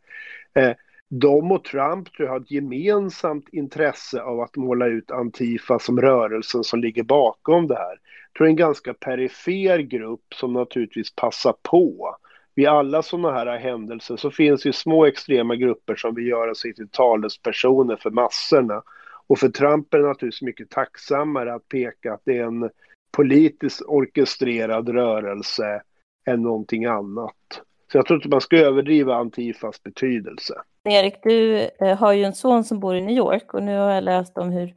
Eh, 0.54 0.76
de 1.14 1.52
och 1.52 1.64
Trump 1.64 2.14
tror 2.14 2.28
jag 2.28 2.34
har 2.34 2.40
ett 2.40 2.52
gemensamt 2.52 3.50
intresse 3.52 4.22
av 4.22 4.40
att 4.40 4.56
måla 4.56 4.88
ut 4.88 5.12
Antifa 5.12 5.80
som 5.80 6.02
rörelsen 6.02 6.64
som 6.64 6.80
ligger 6.80 7.04
bakom 7.04 7.68
det 7.68 7.76
här. 7.76 7.90
Jag 7.92 8.38
tror 8.38 8.46
det 8.46 8.50
är 8.50 8.52
en 8.52 8.56
ganska 8.56 8.94
perifer 8.94 9.80
grupp 9.80 10.34
som 10.36 10.54
naturligtvis 10.54 11.16
passar 11.16 11.56
på. 11.62 12.16
Vid 12.56 12.68
alla 12.68 13.02
sådana 13.02 13.32
här 13.32 13.58
händelser 13.58 14.18
så 14.18 14.32
finns 14.32 14.66
ju 14.66 14.74
små 14.74 15.06
extrema 15.06 15.56
grupper 15.56 15.96
som 15.96 16.16
vill 16.16 16.28
göra 16.28 16.56
sig 16.56 16.74
till 16.74 16.90
talespersoner 16.90 17.96
för 17.96 18.12
massorna. 18.12 18.84
Och 19.28 19.40
för 19.40 19.50
Trump 19.50 19.94
är 19.94 19.98
det 19.98 20.08
naturligtvis 20.08 20.42
mycket 20.42 20.70
tacksammare 20.70 21.54
att 21.54 21.68
peka 21.68 22.14
att 22.14 22.22
det 22.26 22.38
är 22.38 22.44
en 22.44 22.70
politiskt 23.12 23.82
orkestrerad 23.82 24.90
rörelse 24.90 25.82
än 26.26 26.42
någonting 26.42 26.86
annat. 26.86 27.62
Så 27.92 27.98
jag 27.98 28.06
tror 28.06 28.18
inte 28.18 28.30
man 28.30 28.42
ska 28.42 28.58
överdriva 28.58 29.16
Antifas 29.16 29.84
betydelse. 29.84 30.62
Erik, 30.90 31.14
du 31.24 31.68
eh, 31.82 31.98
har 31.98 32.14
ju 32.14 32.24
en 32.24 32.34
son 32.34 32.64
som 32.64 32.80
bor 32.80 32.96
i 32.96 33.02
New 33.02 33.18
York 33.18 33.54
och 33.54 33.64
nu 33.64 33.78
har 33.78 33.92
jag 33.92 34.04
läst 34.04 34.38
om 34.38 34.52
hur 34.52 34.74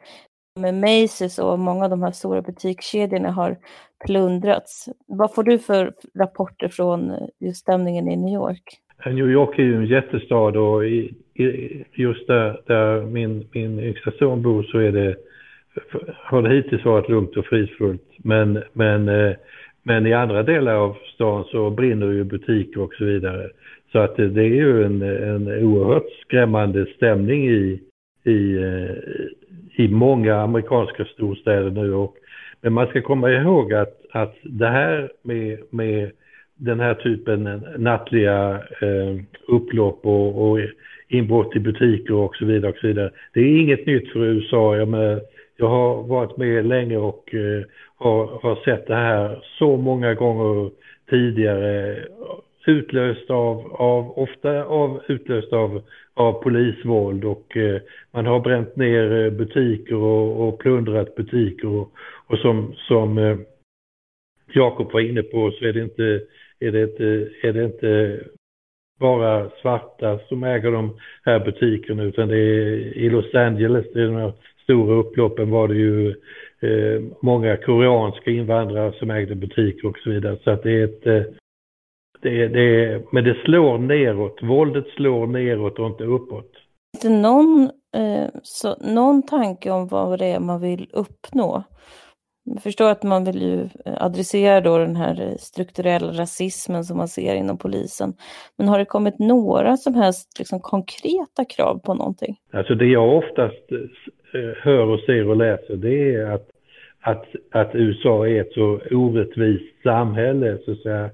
med 0.60 0.74
Macy's 0.74 1.40
och 1.40 1.58
många 1.58 1.84
av 1.84 1.90
de 1.90 2.02
här 2.02 2.10
stora 2.10 2.42
butikskedjorna 2.42 3.30
har 3.30 3.56
plundrats. 4.06 4.88
Vad 5.06 5.34
får 5.34 5.42
du 5.42 5.58
för 5.58 5.92
rapporter 6.18 6.68
från 6.68 7.10
eh, 7.10 7.16
just 7.40 7.60
stämningen 7.60 8.08
i 8.08 8.16
New 8.16 8.34
York? 8.34 8.62
Eh, 9.04 9.12
New 9.12 9.30
York 9.30 9.58
är 9.58 9.62
ju 9.62 9.76
en 9.76 9.86
jättestad 9.86 10.56
och 10.56 10.86
i, 10.86 11.14
i, 11.34 11.84
just 11.92 12.26
där, 12.26 12.60
där 12.66 13.00
min, 13.00 13.48
min 13.52 13.80
yngsta 13.80 14.10
son 14.18 14.42
bor 14.42 14.62
så 14.62 14.78
är 14.78 14.92
det, 14.92 15.16
har 16.24 16.42
det 16.42 16.54
hittills 16.54 16.84
varit 16.84 17.08
lugnt 17.08 17.36
och 17.36 17.46
fridfullt. 17.46 18.08
Men, 18.16 18.62
men, 18.72 19.10
men 19.82 20.06
i 20.06 20.12
andra 20.12 20.42
delar 20.42 20.74
av 20.74 20.96
stan 21.14 21.44
så 21.44 21.70
brinner 21.70 22.06
ju 22.06 22.24
butiker 22.24 22.80
och 22.80 22.94
så 22.94 23.04
vidare. 23.04 23.50
Så 23.94 24.00
att 24.00 24.16
det, 24.16 24.40
är 24.40 24.54
ju 24.64 24.84
en, 24.84 25.02
en 25.02 25.64
oerhört 25.64 26.10
skrämmande 26.26 26.86
stämning 26.96 27.48
i, 27.48 27.80
i, 28.24 28.56
eh, 28.56 29.84
i 29.84 29.88
många 29.88 30.36
amerikanska 30.36 31.04
storstäder 31.04 31.70
nu. 31.70 31.94
Och, 31.94 32.16
men 32.60 32.72
man 32.72 32.86
ska 32.86 33.02
komma 33.02 33.30
ihåg 33.30 33.72
att, 33.72 34.00
att 34.10 34.34
det 34.42 34.66
här 34.66 35.10
med, 35.22 35.58
med 35.70 36.10
den 36.56 36.80
här 36.80 36.94
typen 36.94 37.62
nattliga 37.76 38.54
eh, 38.80 39.20
upplopp 39.48 40.06
och, 40.06 40.50
och 40.50 40.58
inbrott 41.08 41.56
i 41.56 41.60
butiker 41.60 42.14
och 42.14 42.36
så 42.36 42.44
vidare 42.44 42.72
och 42.72 42.78
så 42.78 42.86
vidare. 42.86 43.10
Det 43.34 43.40
är 43.40 43.60
inget 43.60 43.86
nytt 43.86 44.12
för 44.12 44.24
USA. 44.24 44.76
Jag, 44.76 44.88
med, 44.88 45.20
jag 45.56 45.68
har 45.68 46.02
varit 46.02 46.36
med 46.36 46.66
länge 46.66 46.96
och 46.96 47.34
eh, 47.34 47.64
har, 47.96 48.26
har 48.42 48.64
sett 48.64 48.86
det 48.86 48.94
här 48.94 49.44
så 49.58 49.76
många 49.76 50.14
gånger 50.14 50.70
tidigare 51.10 51.96
utlöst 52.66 53.30
av, 53.30 53.72
av 53.72 54.18
ofta 54.18 54.64
av, 54.64 55.02
utlöst 55.08 55.52
av, 55.52 55.82
av 56.14 56.32
polisvåld 56.32 57.24
och 57.24 57.56
eh, 57.56 57.80
man 58.10 58.26
har 58.26 58.40
bränt 58.40 58.76
ner 58.76 59.24
eh, 59.24 59.30
butiker 59.30 59.96
och, 59.96 60.48
och 60.48 60.58
plundrat 60.58 61.14
butiker 61.14 61.68
och, 61.68 61.92
och 62.26 62.38
som, 62.38 62.74
som 62.76 63.18
eh, 63.18 63.36
Jakob 64.54 64.92
var 64.92 65.00
inne 65.00 65.22
på 65.22 65.50
så 65.50 65.64
är 65.64 65.72
det 65.72 65.80
inte, 65.80 66.20
är 66.60 66.72
det 66.72 66.82
inte, 66.82 67.28
är 67.42 67.52
det 67.52 67.64
inte 67.64 68.20
bara 69.00 69.50
svarta 69.62 70.18
som 70.28 70.44
äger 70.44 70.70
de 70.70 70.98
här 71.24 71.40
butikerna 71.40 72.02
utan 72.02 72.28
det 72.28 72.36
är 72.36 72.96
i 72.96 73.10
Los 73.10 73.34
Angeles, 73.34 73.86
det 73.92 74.00
är 74.00 74.06
de 74.06 74.16
här 74.16 74.32
stora 74.62 74.94
upploppen 74.94 75.50
var 75.50 75.68
det 75.68 75.74
ju 75.74 76.08
eh, 76.60 77.02
många 77.20 77.56
koreanska 77.56 78.30
invandrare 78.30 78.92
som 78.92 79.10
ägde 79.10 79.34
butiker 79.34 79.88
och 79.88 79.98
så 79.98 80.10
vidare. 80.10 80.38
Så 80.44 80.50
att 80.50 80.62
det 80.62 80.70
är 80.72 80.84
ett, 80.84 81.06
eh, 81.06 81.22
det, 82.24 82.48
det, 82.48 83.02
men 83.12 83.24
det 83.24 83.34
slår 83.44 83.78
neråt. 83.78 84.38
Våldet 84.42 84.86
slår 84.96 85.26
neråt 85.26 85.78
och 85.78 85.86
inte 85.86 86.04
uppåt. 86.04 86.50
Det 87.02 87.08
någon, 87.08 87.70
eh, 87.96 88.28
så, 88.42 88.76
någon 88.80 89.22
tanke 89.22 89.70
om 89.70 89.88
vad 89.88 90.18
det 90.18 90.26
är 90.26 90.40
man 90.40 90.60
vill 90.60 90.88
uppnå? 90.92 91.64
Jag 92.44 92.62
förstår 92.62 92.90
att 92.90 93.02
man 93.02 93.24
vill 93.24 93.42
ju 93.42 93.68
adressera 93.84 94.60
då 94.60 94.78
den 94.78 94.96
här 94.96 95.34
strukturella 95.38 96.12
rasismen 96.12 96.84
som 96.84 96.96
man 96.96 97.08
ser 97.08 97.34
inom 97.34 97.58
polisen. 97.58 98.12
Men 98.58 98.68
har 98.68 98.78
det 98.78 98.84
kommit 98.84 99.18
några 99.18 99.76
som 99.76 99.94
helst 99.94 100.38
liksom, 100.38 100.60
konkreta 100.60 101.44
krav 101.44 101.78
på 101.78 101.94
någonting? 101.94 102.36
Alltså 102.52 102.74
det 102.74 102.86
jag 102.86 103.16
oftast 103.16 103.72
eh, 103.72 104.62
hör 104.62 104.86
och 104.86 105.00
ser 105.00 105.28
och 105.28 105.36
läser 105.36 105.76
det 105.76 106.14
är 106.14 106.30
att, 106.30 106.48
att, 107.00 107.26
att 107.50 107.74
USA 107.74 108.28
är 108.28 108.40
ett 108.40 108.52
så 108.52 108.80
orättvist 108.90 109.82
samhälle 109.82 110.58
så 110.64 110.72
att 110.72 110.82
säga 110.82 111.10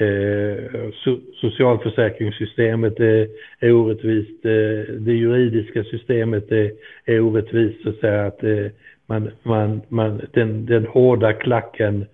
Eh, 0.00 0.90
so 1.04 1.20
socialförsäkringssystemet 1.34 3.00
är, 3.00 3.28
är 3.60 3.72
orättvist, 3.72 4.44
eh, 4.44 4.94
det 4.94 5.12
juridiska 5.12 5.84
systemet 5.84 6.52
är, 6.52 6.72
är 7.04 7.20
orättvist 7.20 7.82
så 7.82 7.88
att 7.88 7.96
säga 7.96 8.26
att 8.26 8.42
eh, 8.44 8.66
man, 9.06 9.30
man, 9.42 9.82
man, 9.88 10.20
den, 10.32 10.66
den 10.66 10.86
hårda 10.86 11.32
klacken 11.32 12.06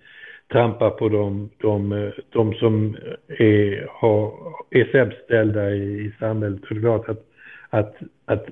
trampar 0.51 0.89
på 0.89 1.09
de, 1.09 1.49
de, 1.57 1.91
eh, 1.91 2.11
de 2.29 2.53
som 2.53 2.97
är, 3.27 3.87
har, 3.89 4.33
är 4.69 4.85
sämst 4.85 5.17
ställda 5.23 5.71
i, 5.71 6.05
i 6.05 6.13
samhället. 6.19 6.61
Och 6.61 6.75
det 6.75 6.79
är 6.79 6.81
klart 6.81 7.09
att, 7.09 7.25
att, 7.69 7.95
att 8.25 8.45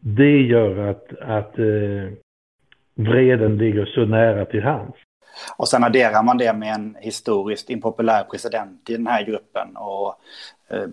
det 0.00 0.42
gör 0.42 0.78
att, 0.90 1.12
att 1.20 1.58
eh, 1.58 2.12
vreden 2.94 3.58
ligger 3.58 3.84
så 3.84 4.04
nära 4.04 4.44
till 4.44 4.62
hands. 4.62 4.96
Och 5.56 5.68
sen 5.68 5.84
adderar 5.84 6.22
man 6.22 6.38
det 6.38 6.52
med 6.52 6.74
en 6.74 6.96
historiskt 7.00 7.70
impopulär 7.70 8.24
president 8.24 8.90
i 8.90 8.92
den 8.92 9.06
här 9.06 9.24
gruppen. 9.24 9.76
Och 9.76 10.14
eh, 10.68 10.86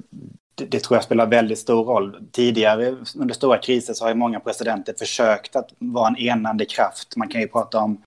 det, 0.69 0.79
tror 0.79 0.97
jag 0.97 1.03
spelar 1.03 1.25
väldigt 1.25 1.59
stor 1.59 1.83
roll. 1.83 2.17
Tidigare 2.31 2.95
under 3.15 3.33
stora 3.33 3.57
kriser 3.57 3.93
så 3.93 4.05
har 4.05 4.09
ju 4.09 4.15
många 4.15 4.39
presidenter 4.39 4.93
försökt 4.99 5.55
att 5.55 5.69
vara 5.79 6.07
en 6.07 6.17
enande 6.17 6.65
kraft. 6.65 7.15
Man 7.15 7.27
kan 7.27 7.41
ju 7.41 7.47
prata 7.47 7.79
om 7.79 8.01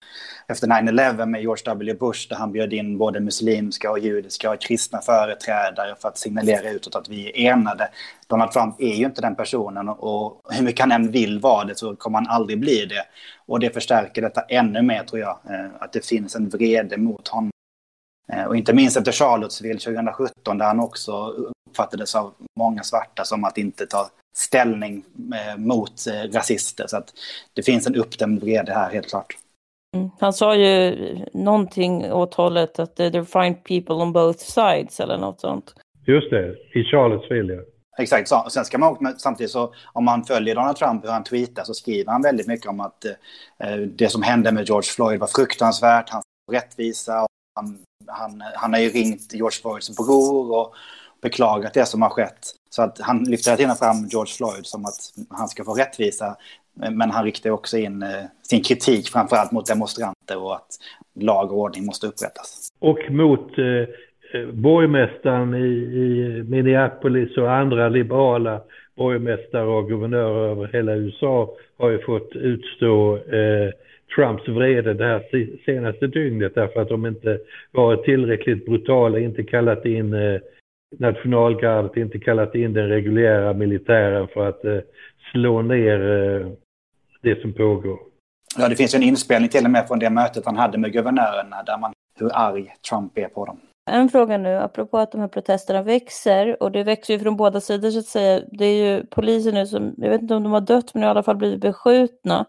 efter 0.46 0.66
9-11 0.66 1.26
med 1.26 1.40
George 1.40 1.62
W. 1.64 1.94
Bush 1.94 2.28
där 2.28 2.36
han 2.36 2.52
bjöd 2.52 2.72
in 2.72 2.98
både 2.98 3.20
muslimska 3.20 3.90
och 3.90 3.98
judiska 3.98 4.50
och 4.50 4.60
kristna 4.60 5.00
företrädare 5.00 5.94
för 6.00 6.08
att 6.08 6.18
signalera 6.18 6.70
utåt 6.70 6.96
att 6.96 7.08
vi 7.08 7.28
är 7.28 7.52
enade. 7.52 7.88
Donald 8.26 8.52
Trump 8.52 8.80
är 8.80 8.94
ju 8.94 9.04
inte 9.04 9.20
den 9.20 9.34
personen 9.34 9.88
och 9.88 10.40
hur 10.50 10.64
mycket 10.64 10.80
han 10.80 10.92
än 10.92 11.10
vill 11.10 11.38
vara 11.38 11.64
det 11.64 11.78
så 11.78 11.96
kommer 11.96 12.18
han 12.18 12.28
aldrig 12.28 12.60
bli 12.60 12.86
det. 12.86 13.04
Och 13.46 13.60
det 13.60 13.70
förstärker 13.70 14.22
detta 14.22 14.40
ännu 14.40 14.82
mer 14.82 15.04
tror 15.04 15.20
jag, 15.20 15.38
eh, 15.50 15.66
att 15.80 15.92
det 15.92 16.06
finns 16.06 16.36
en 16.36 16.48
vrede 16.48 16.96
mot 16.96 17.28
honom. 17.28 17.51
Eh, 18.32 18.44
och 18.44 18.56
inte 18.56 18.72
minst 18.72 18.96
efter 18.96 19.12
Charlottesville 19.12 19.78
2017 19.78 20.58
där 20.58 20.66
han 20.66 20.80
också 20.80 21.34
uppfattades 21.68 22.14
av 22.14 22.34
många 22.58 22.82
svarta 22.82 23.24
som 23.24 23.44
att 23.44 23.58
inte 23.58 23.86
ta 23.86 24.10
ställning 24.36 25.04
eh, 25.34 25.58
mot 25.58 26.06
rasister. 26.32 26.86
Så 26.86 26.96
att 26.96 27.12
det 27.52 27.62
finns 27.62 27.86
en 27.86 27.96
uppdämd 27.96 28.40
vrede 28.40 28.72
här 28.72 28.90
helt 28.90 29.08
klart. 29.08 29.36
Mm. 29.96 30.10
Han 30.20 30.32
sa 30.32 30.56
ju 30.56 30.96
någonting 31.32 32.12
åt 32.12 32.34
hållet 32.34 32.78
att 32.78 32.96
there 32.96 33.24
fine 33.24 33.54
people 33.54 33.94
on 33.94 34.12
both 34.12 34.38
sides 34.38 35.00
eller 35.00 35.18
något 35.18 35.40
sånt. 35.40 35.74
Just 36.06 36.30
det, 36.30 36.56
i 36.74 36.84
Charlottesville 36.84 37.54
ja. 37.54 37.62
Exakt, 37.98 38.28
så, 38.28 38.46
sen 38.50 38.64
ska 38.64 38.78
man 38.78 38.96
men 39.00 39.18
samtidigt 39.18 39.50
så 39.50 39.74
om 39.92 40.04
man 40.04 40.24
följer 40.24 40.54
Donald 40.54 40.76
Trump 40.76 41.04
hur 41.04 41.10
han 41.10 41.24
tweetar 41.24 41.64
så 41.64 41.74
skriver 41.74 42.12
han 42.12 42.22
väldigt 42.22 42.46
mycket 42.46 42.66
om 42.66 42.80
att 42.80 43.04
eh, 43.58 43.76
det 43.76 44.08
som 44.08 44.22
hände 44.22 44.52
med 44.52 44.66
George 44.66 44.88
Floyd 44.96 45.20
var 45.20 45.26
fruktansvärt, 45.26 46.10
hans 46.10 46.24
rättvisa 46.52 47.22
och 47.22 47.28
han, 47.54 47.78
han, 48.06 48.42
han 48.54 48.72
har 48.72 48.80
ju 48.80 48.88
ringt 48.88 49.34
George 49.34 49.60
Floyds 49.62 49.96
bror 49.96 50.56
och 50.56 50.74
beklagat 51.22 51.74
det 51.74 51.86
som 51.86 52.02
har 52.02 52.10
skett. 52.10 52.46
Så 52.70 52.82
att 52.82 53.00
han 53.00 53.24
lyfter 53.24 53.50
hela 53.50 53.56
tiden 53.56 53.76
fram 53.76 54.06
George 54.10 54.32
Floyd 54.32 54.66
som 54.66 54.84
att 54.84 55.12
han 55.30 55.48
ska 55.48 55.64
få 55.64 55.74
rättvisa. 55.74 56.36
Men 56.90 57.10
han 57.10 57.24
riktar 57.24 57.50
också 57.50 57.78
in 57.78 58.02
eh, 58.02 58.08
sin 58.42 58.62
kritik 58.62 59.08
framförallt 59.08 59.52
mot 59.52 59.66
demonstranter 59.66 60.42
och 60.42 60.54
att 60.54 60.78
lag 61.20 61.52
och 61.52 61.58
ordning 61.58 61.86
måste 61.86 62.06
upprättas. 62.06 62.68
Och 62.78 62.98
mot 63.10 63.58
eh, 63.58 63.66
eh 64.34 64.48
borgmästaren 64.52 65.54
i, 65.54 65.68
i 65.68 66.42
Minneapolis 66.48 67.36
och 67.36 67.52
andra 67.52 67.88
liberala 67.88 68.60
borgmästare 68.96 69.66
och 69.66 69.88
guvernörer 69.88 70.50
över 70.50 70.70
hela 70.72 70.92
USA 70.92 71.50
har 71.78 71.90
ju 71.90 72.02
fått 72.02 72.36
utstå 72.36 73.16
eh, 73.16 73.70
Trumps 74.16 74.48
vrede 74.48 74.94
det 74.94 75.04
här 75.04 75.22
senaste 75.64 76.06
dygnet 76.06 76.54
därför 76.54 76.80
att 76.80 76.88
de 76.88 77.06
inte 77.06 77.38
varit 77.70 78.04
tillräckligt 78.04 78.66
brutala, 78.66 79.18
inte 79.18 79.42
kallat 79.42 79.86
in 79.86 80.14
eh, 80.14 80.40
nationalgardet, 80.98 81.96
inte 81.96 82.18
kallat 82.18 82.54
in 82.54 82.72
den 82.72 82.88
reguljära 82.88 83.52
militären 83.52 84.28
för 84.28 84.48
att 84.48 84.64
eh, 84.64 84.78
slå 85.32 85.62
ner 85.62 86.00
eh, 86.00 86.46
det 87.22 87.40
som 87.40 87.52
pågår. 87.52 87.98
Ja, 88.58 88.68
det 88.68 88.76
finns 88.76 88.94
en 88.94 89.02
inspelning 89.02 89.48
till 89.48 89.64
och 89.64 89.70
med 89.70 89.88
från 89.88 89.98
det 89.98 90.10
mötet 90.10 90.46
han 90.46 90.56
hade 90.56 90.78
med 90.78 90.92
guvernörerna 90.92 91.62
där 91.62 91.78
man 91.78 91.92
hur 92.18 92.30
arg 92.34 92.74
Trump 92.90 93.18
är 93.18 93.28
på 93.28 93.44
dem. 93.44 93.60
En 93.90 94.08
fråga 94.08 94.38
nu, 94.38 94.56
apropå 94.56 94.98
att 94.98 95.12
de 95.12 95.20
här 95.20 95.28
protesterna 95.28 95.82
växer 95.82 96.62
och 96.62 96.72
det 96.72 96.84
växer 96.84 97.14
ju 97.14 97.20
från 97.20 97.36
båda 97.36 97.60
sidor 97.60 97.90
så 97.90 97.98
att 97.98 98.04
säga. 98.04 98.40
Det 98.52 98.64
är 98.64 98.84
ju 98.84 99.06
poliser 99.06 99.52
nu 99.52 99.66
som, 99.66 99.94
jag 99.96 100.10
vet 100.10 100.22
inte 100.22 100.34
om 100.34 100.42
de 100.42 100.52
har 100.52 100.60
dött, 100.60 100.94
men 100.94 101.02
i 101.02 101.06
alla 101.06 101.22
fall 101.22 101.36
blivit 101.36 101.60
beskjutna. 101.60 102.46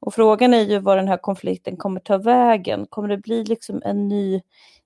Och 0.00 0.14
frågan 0.14 0.54
är 0.54 0.62
ju 0.62 0.78
var 0.78 0.96
den 0.96 1.08
här 1.08 1.16
konflikten 1.16 1.76
kommer 1.76 2.00
ta 2.00 2.18
vägen. 2.18 2.86
Kommer 2.86 3.08
det 3.08 3.16
bli 3.16 3.44
liksom 3.44 3.82
en 3.84 4.08
ny 4.08 4.40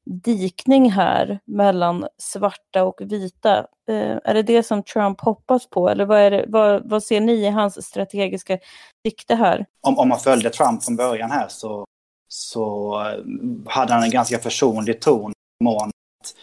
dikning 0.06 0.90
här 0.90 1.40
mellan 1.44 2.06
svarta 2.18 2.84
och 2.84 3.00
vita? 3.00 3.58
Eh, 3.88 4.18
är 4.24 4.34
det 4.34 4.42
det 4.42 4.62
som 4.62 4.82
Trump 4.82 5.20
hoppas 5.20 5.70
på 5.70 5.88
eller 5.88 6.04
vad, 6.04 6.20
är 6.20 6.30
det, 6.30 6.44
vad, 6.48 6.88
vad 6.90 7.02
ser 7.02 7.20
ni 7.20 7.32
i 7.32 7.50
hans 7.50 7.86
strategiska 7.86 8.58
sikte 9.06 9.34
här? 9.34 9.66
Om, 9.80 9.98
om 9.98 10.08
man 10.08 10.18
följde 10.18 10.50
Trump 10.50 10.84
från 10.84 10.96
början 10.96 11.30
här 11.30 11.48
så, 11.48 11.84
så 12.28 12.94
eh, 13.00 13.72
hade 13.72 13.92
han 13.92 14.02
en 14.02 14.10
ganska 14.10 14.38
försonlig 14.38 15.00
ton 15.00 15.32
mån 15.64 15.90
att 16.20 16.34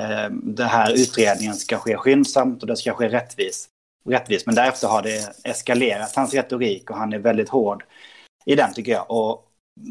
eh, 0.00 0.30
den 0.30 0.68
här 0.68 0.92
utredningen 0.92 1.54
ska 1.54 1.76
ske 1.76 1.96
skyndsamt 1.96 2.62
och 2.62 2.68
det 2.68 2.76
ska 2.76 2.92
ske 2.92 3.08
rättvis. 3.08 3.68
rättvis. 4.08 4.46
Men 4.46 4.54
därefter 4.54 4.88
har 4.88 5.02
det 5.02 5.36
eskalerat 5.44 6.16
hans 6.16 6.34
retorik 6.34 6.90
och 6.90 6.96
han 6.96 7.12
är 7.12 7.18
väldigt 7.18 7.48
hård 7.48 7.84
i 8.48 8.54
den 8.54 8.74
tycker 8.74 8.92
jag. 8.92 9.10
Och 9.10 9.44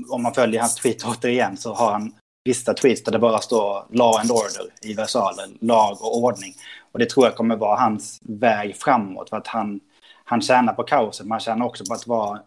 om 0.10 0.24
man 0.24 0.34
följer 0.34 0.62
hans 0.62 0.76
tweet 0.76 1.04
återigen 1.04 1.58
så 1.58 1.74
har 1.74 1.92
han 1.92 2.14
vissa 2.46 2.74
tweets 2.74 3.04
där 3.04 3.12
det 3.12 3.20
bara 3.20 3.40
står 3.40 3.86
law 3.90 4.20
and 4.20 4.32
order 4.32 4.74
i 4.82 4.94
versaler, 4.94 5.48
lag 5.62 5.98
och 6.02 6.18
ordning. 6.18 6.54
Och 6.92 7.00
det 7.00 7.10
tror 7.10 7.26
jag 7.26 7.36
kommer 7.36 7.56
vara 7.56 7.80
hans 7.80 8.20
väg 8.22 8.76
framåt 8.76 9.30
för 9.30 9.38
att 9.38 9.48
han, 9.48 9.80
han 10.26 10.42
tjänar 10.42 10.74
på 10.74 10.84
kaoset, 10.84 11.26
men 11.26 11.32
han 11.32 11.40
tjänar 11.40 11.66
också 11.66 11.86
på 11.86 11.94
att 11.94 12.08
vara, 12.08 12.40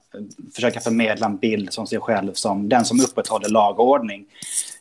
försöka 0.55 0.81
förmedla 0.81 1.27
en 1.27 1.37
bild 1.37 1.73
som 1.73 1.87
sig 1.87 2.01
själv 2.01 2.33
som 2.33 2.69
den 2.69 2.85
som 2.85 3.01
upprätthåller 3.01 3.49
lag 3.49 3.81
och 3.81 3.89
ordning. 3.89 4.27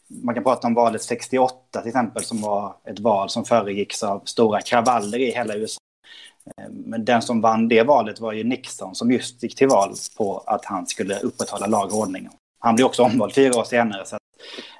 Man 0.07 0.35
kan 0.35 0.43
prata 0.43 0.67
om 0.67 0.73
valet 0.73 1.03
68 1.03 1.81
till 1.81 1.87
exempel 1.87 2.23
som 2.23 2.41
var 2.41 2.75
ett 2.85 2.99
val 2.99 3.29
som 3.29 3.45
föregicks 3.45 4.03
av 4.03 4.21
stora 4.25 4.61
kravaller 4.61 5.19
i 5.19 5.31
hela 5.31 5.55
USA. 5.55 5.79
Eh, 6.45 6.69
men 6.71 7.05
den 7.05 7.21
som 7.21 7.41
vann 7.41 7.67
det 7.67 7.83
valet 7.83 8.19
var 8.19 8.33
ju 8.33 8.43
Nixon 8.43 8.95
som 8.95 9.11
just 9.11 9.43
gick 9.43 9.55
till 9.55 9.67
val 9.67 9.93
på 10.17 10.43
att 10.45 10.65
han 10.65 10.85
skulle 10.85 11.19
upprätthålla 11.19 11.67
lag 11.67 11.93
och 11.93 11.99
ordning. 11.99 12.29
Han 12.59 12.75
blev 12.75 12.85
också 12.85 13.03
omvald 13.03 13.33
fyra 13.33 13.59
år 13.59 13.63
senare 13.63 14.05
så 14.05 14.17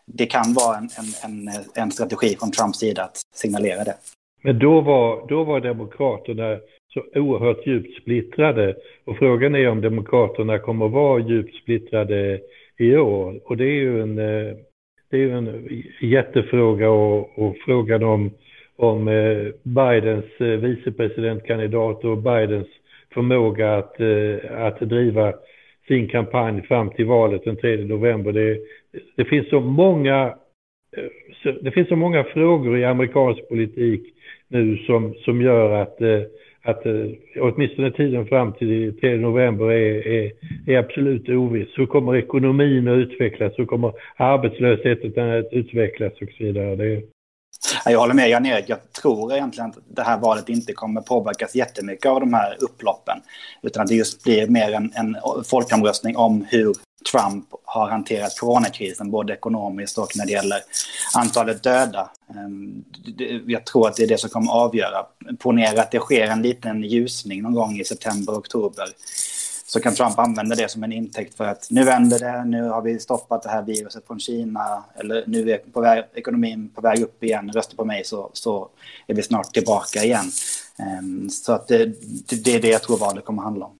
det 0.05 0.25
kan 0.25 0.53
vara 0.53 0.77
en, 0.77 0.89
en, 1.23 1.47
en, 1.47 1.63
en 1.75 1.91
strategi 1.91 2.35
från 2.39 2.51
Trumps 2.51 2.79
sida 2.79 3.03
att 3.03 3.21
signalera 3.35 3.83
det. 3.83 3.95
Men 4.43 4.59
då 4.59 4.81
var, 4.81 5.27
då 5.27 5.43
var 5.43 5.59
Demokraterna 5.59 6.57
så 6.93 7.19
oerhört 7.19 7.67
djupt 7.67 8.01
splittrade 8.01 8.75
och 9.05 9.17
frågan 9.17 9.55
är 9.55 9.69
om 9.69 9.81
Demokraterna 9.81 10.59
kommer 10.59 10.85
att 10.85 10.91
vara 10.91 11.19
djupt 11.19 11.55
splittrade 11.55 12.39
i 12.77 12.95
år. 12.95 13.39
Och 13.45 13.57
det 13.57 13.63
är 13.63 13.81
ju 13.81 14.01
en, 14.01 14.17
eh, 14.19 14.55
det 15.09 15.17
är 15.17 15.29
en 15.29 15.69
jättefråga 16.01 16.89
och, 16.89 17.39
och 17.39 17.55
frågan 17.65 18.03
om 18.03 18.31
om 18.79 19.07
eh, 19.07 19.48
Bidens 19.63 20.25
eh, 20.39 20.48
vicepresidentkandidat 20.48 22.05
och 22.05 22.18
Bidens 22.18 22.68
förmåga 23.13 23.77
att, 23.77 24.00
eh, 24.00 24.65
att 24.65 24.79
driva 24.79 25.33
sin 25.87 26.07
kampanj 26.07 26.61
fram 26.61 26.89
till 26.89 27.05
valet 27.05 27.44
den 27.44 27.57
3 27.57 27.77
november. 27.77 28.31
Det, 28.31 28.59
det, 29.15 29.25
finns 29.25 29.50
så 29.50 29.59
många, 29.59 30.35
det 31.61 31.72
finns 31.72 31.87
så 31.87 31.96
många 31.96 32.24
frågor 32.24 32.77
i 32.77 32.85
amerikansk 32.85 33.50
politik 33.50 34.01
nu 34.48 34.77
som, 34.77 35.13
som 35.13 35.42
gör 35.42 35.81
att, 35.81 35.98
att 36.63 36.83
åtminstone 37.39 37.92
tiden 37.92 38.25
fram 38.25 38.53
till 38.53 39.00
3 39.00 39.18
november 39.18 39.72
är, 39.72 40.07
är, 40.07 40.31
är 40.68 40.77
absolut 40.77 41.29
oviss. 41.29 41.70
Hur 41.75 41.85
kommer 41.85 42.15
ekonomin 42.15 42.87
att 42.87 42.98
utvecklas? 42.98 43.53
Hur 43.57 43.65
kommer 43.65 43.94
arbetslösheten 44.15 45.29
att 45.29 45.53
utvecklas 45.53 46.13
och 46.22 46.29
så 46.37 46.44
vidare? 46.44 46.75
Det, 46.75 47.01
jag 47.85 48.00
håller 48.00 48.13
med 48.13 48.29
Jan-Erik. 48.29 48.65
Jag 48.67 48.93
tror 48.93 49.33
egentligen 49.33 49.69
att 49.69 49.77
det 49.87 50.03
här 50.03 50.17
valet 50.17 50.50
inte 50.50 50.74
kommer 50.74 51.01
påverkas 51.01 51.55
jättemycket 51.55 52.05
av 52.05 52.19
de 52.19 52.33
här 52.33 52.57
upploppen. 52.59 53.22
Utan 53.61 53.81
att 53.83 53.87
det 53.87 53.95
just 53.95 54.24
blir 54.24 54.48
mer 54.48 54.74
en, 54.74 54.93
en 54.95 55.17
folkomröstning 55.43 56.17
om 56.17 56.45
hur 56.50 56.75
Trump 57.11 57.45
har 57.65 57.89
hanterat 57.89 58.39
coronakrisen, 58.39 59.11
både 59.11 59.33
ekonomiskt 59.33 59.98
och 59.98 60.11
när 60.15 60.25
det 60.25 60.31
gäller 60.31 60.59
antalet 61.15 61.63
döda. 61.63 62.09
Ehm, 62.35 62.83
jag 63.48 63.65
tror 63.65 63.87
att 63.87 63.95
det 63.95 64.03
är 64.03 64.07
det 64.07 64.17
som 64.17 64.29
kommer 64.29 64.51
avgöra. 64.51 65.05
Ponera 65.39 65.81
att 65.81 65.91
det 65.91 66.00
sker 66.00 66.27
en 66.27 66.41
liten 66.41 66.83
ljusning 66.83 67.41
någon 67.41 67.53
gång 67.53 67.79
i 67.79 67.83
september, 67.83 68.33
oktober 68.33 68.85
så 69.70 69.79
kan 69.79 69.94
Trump 69.94 70.20
använda 70.20 70.55
det 70.55 70.72
som 70.72 70.84
en 70.84 70.92
intäkt 70.92 71.38
för 71.38 71.46
att 71.46 71.68
nu 71.70 71.84
vänder 71.84 72.20
det, 72.20 72.46
nu 72.46 72.64
har 72.64 72.82
vi 72.82 73.00
stoppat 73.00 73.44
det 73.44 73.50
här 73.50 73.64
viruset 73.64 74.08
från 74.08 74.20
Kina, 74.20 74.84
eller 74.96 75.24
nu 75.27 75.51
är 75.51 75.58
på 75.58 75.82
väg, 75.82 76.03
ekonomin 76.14 76.70
på 76.75 76.82
väg 76.82 77.01
upp 77.01 77.24
igen, 77.24 77.51
rösta 77.53 77.75
på 77.75 77.86
mig 77.86 78.03
så, 78.03 78.29
så 78.34 78.70
är 79.08 79.14
vi 79.16 79.24
snart 79.24 79.53
tillbaka 79.53 80.03
igen. 80.03 80.25
Um, 81.00 81.29
så 81.29 81.53
att 81.53 81.68
det, 81.68 81.86
det, 82.44 82.55
är 82.55 82.62
det 82.62 82.68
jag 82.68 82.84
tror 82.84 82.98
valet 82.98 83.25
kommer 83.25 83.42
att 83.42 83.46
handla 83.46 83.66
om. 83.66 83.75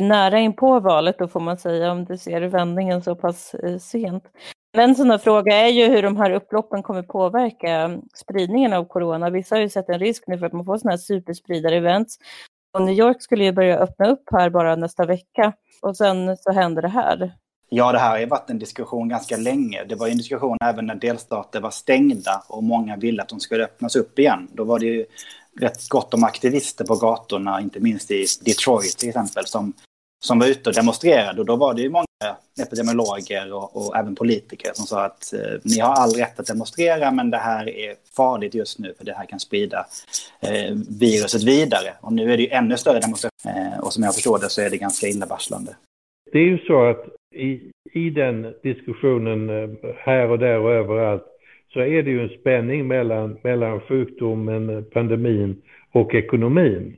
Nära 0.00 0.38
in 0.38 0.52
på 0.52 0.80
valet 0.80 1.18
då 1.18 1.28
får 1.28 1.40
man 1.40 1.58
säga 1.58 1.92
om 1.92 2.04
du 2.04 2.18
ser 2.18 2.40
vändningen 2.40 3.02
så 3.02 3.14
pass 3.14 3.54
eh, 3.54 3.78
sent. 3.78 4.24
En 4.76 4.94
sån 4.94 5.10
här 5.10 5.18
fråga 5.18 5.56
är 5.56 5.68
ju 5.68 5.88
hur 5.88 6.02
de 6.02 6.16
här 6.16 6.30
upploppen 6.30 6.82
kommer 6.82 7.02
påverka 7.02 7.98
spridningen 8.14 8.72
av 8.72 8.84
corona. 8.84 9.30
Vissa 9.30 9.54
har 9.54 9.60
ju 9.60 9.68
sett 9.68 9.88
en 9.88 9.98
risk 9.98 10.24
nu 10.26 10.38
för 10.38 10.46
att 10.46 10.52
man 10.52 10.64
får 10.64 10.78
sådana 10.78 10.92
här 10.92 10.98
superspridare-events 10.98 12.18
och 12.74 12.82
New 12.82 12.94
York 12.94 13.22
skulle 13.22 13.44
ju 13.44 13.52
börja 13.52 13.78
öppna 13.78 14.06
upp 14.06 14.22
här 14.32 14.50
bara 14.50 14.76
nästa 14.76 15.06
vecka 15.06 15.52
och 15.82 15.96
sen 15.96 16.36
så 16.36 16.52
händer 16.52 16.82
det 16.82 16.88
här. 16.88 17.32
Ja, 17.68 17.92
det 17.92 17.98
här 17.98 18.10
har 18.10 18.18
ju 18.18 18.26
varit 18.26 18.50
en 18.50 18.58
diskussion 18.58 19.08
ganska 19.08 19.36
länge. 19.36 19.84
Det 19.84 19.94
var 19.94 20.08
en 20.08 20.16
diskussion 20.16 20.56
även 20.64 20.86
när 20.86 20.94
delstater 20.94 21.60
var 21.60 21.70
stängda 21.70 22.42
och 22.48 22.62
många 22.62 22.96
ville 22.96 23.22
att 23.22 23.28
de 23.28 23.40
skulle 23.40 23.64
öppnas 23.64 23.96
upp 23.96 24.18
igen. 24.18 24.48
Då 24.52 24.64
var 24.64 24.78
det 24.78 24.86
ju 24.86 25.06
rätt 25.60 25.88
gott 25.88 26.14
om 26.14 26.24
aktivister 26.24 26.84
på 26.84 26.94
gatorna, 26.94 27.60
inte 27.60 27.80
minst 27.80 28.10
i 28.10 28.26
Detroit 28.44 28.98
till 28.98 29.08
exempel, 29.08 29.46
som 29.46 29.72
som 30.24 30.38
var 30.38 30.46
ute 30.46 30.70
och 30.70 30.74
demonstrerade. 30.74 31.40
Och 31.40 31.46
då 31.46 31.56
var 31.56 31.74
det 31.74 31.82
ju 31.82 31.90
många 31.90 32.04
epidemiologer 32.62 33.52
och, 33.52 33.76
och 33.76 33.96
även 33.96 34.14
politiker 34.14 34.70
som 34.74 34.86
sa 34.86 35.04
att 35.04 35.32
eh, 35.32 35.60
ni 35.62 35.78
har 35.78 35.92
all 35.92 36.10
rätt 36.10 36.40
att 36.40 36.46
demonstrera 36.46 37.10
men 37.10 37.30
det 37.30 37.36
här 37.36 37.68
är 37.68 37.94
farligt 38.16 38.54
just 38.54 38.78
nu 38.78 38.94
för 38.98 39.04
det 39.04 39.12
här 39.12 39.26
kan 39.26 39.40
sprida 39.40 39.86
eh, 40.42 40.76
viruset 41.00 41.42
vidare. 41.42 41.90
Och 42.00 42.12
nu 42.12 42.32
är 42.32 42.36
det 42.36 42.42
ju 42.42 42.48
ännu 42.48 42.76
större 42.76 43.00
demonstrationer 43.00 43.72
eh, 43.74 43.84
och 43.84 43.92
som 43.92 44.02
jag 44.02 44.14
förstår 44.14 44.38
det 44.38 44.48
så 44.48 44.60
är 44.60 44.70
det 44.70 44.76
ganska 44.76 45.06
illavarslande. 45.06 45.76
Det 46.32 46.38
är 46.38 46.46
ju 46.46 46.58
så 46.58 46.84
att 46.84 47.06
i, 47.34 47.70
i 47.92 48.10
den 48.10 48.54
diskussionen 48.62 49.50
eh, 49.50 49.90
här 49.98 50.30
och 50.30 50.38
där 50.38 50.58
och 50.58 50.70
överallt 50.70 51.24
så 51.72 51.80
är 51.80 52.02
det 52.02 52.10
ju 52.10 52.22
en 52.22 52.38
spänning 52.40 52.86
mellan, 52.86 53.38
mellan 53.42 53.80
sjukdomen, 53.80 54.84
pandemin 54.92 55.62
och 55.92 56.14
ekonomin. 56.14 56.96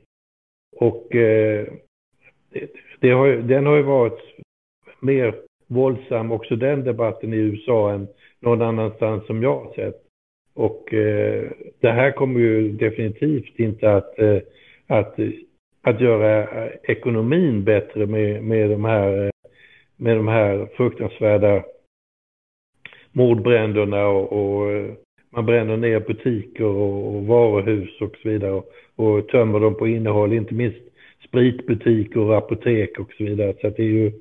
Och 0.75 1.15
eh, 1.15 1.67
det 2.99 3.11
har, 3.11 3.27
den 3.27 3.65
har 3.65 3.75
ju 3.75 3.83
varit 3.83 4.19
mer 4.99 5.35
våldsam, 5.67 6.31
också 6.31 6.55
den 6.55 6.83
debatten 6.83 7.33
i 7.33 7.37
USA, 7.37 7.91
än 7.91 8.07
någon 8.39 8.61
annanstans 8.61 9.25
som 9.25 9.43
jag 9.43 9.59
har 9.59 9.73
sett. 9.73 9.95
Och 10.53 10.93
eh, 10.93 11.51
det 11.79 11.91
här 11.91 12.11
kommer 12.11 12.39
ju 12.39 12.71
definitivt 12.71 13.59
inte 13.59 13.93
att, 13.93 14.19
eh, 14.19 14.37
att, 14.87 15.19
att 15.81 16.01
göra 16.01 16.63
eh, 16.63 16.71
ekonomin 16.83 17.63
bättre 17.63 18.05
med, 18.05 18.43
med, 18.43 18.69
de 18.69 18.85
här, 18.85 19.23
eh, 19.25 19.29
med 19.95 20.17
de 20.17 20.27
här 20.27 20.67
fruktansvärda 20.77 21.63
mordbränderna 23.11 24.07
och, 24.07 24.33
och 24.33 24.71
eh, 24.71 24.93
man 25.29 25.45
bränner 25.45 25.77
ner 25.77 25.99
butiker 25.99 26.65
och, 26.65 27.15
och 27.15 27.23
varuhus 27.25 28.01
och 28.01 28.15
så 28.23 28.29
vidare 28.29 28.51
och, 28.51 28.71
och 28.95 29.27
tömmer 29.27 29.59
dem 29.59 29.75
på 29.75 29.87
innehåll, 29.87 30.33
inte 30.33 30.53
minst 30.53 30.79
spritbutiker 31.27 32.19
och 32.19 32.37
apotek 32.37 32.99
och 32.99 33.13
så 33.17 33.23
vidare. 33.23 33.53
Så 33.61 33.69
det 33.69 33.83
är 33.83 33.87
ju, 33.87 34.11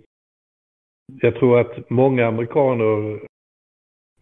jag 1.20 1.34
tror 1.34 1.60
att 1.60 1.90
många 1.90 2.26
amerikaner, 2.26 3.20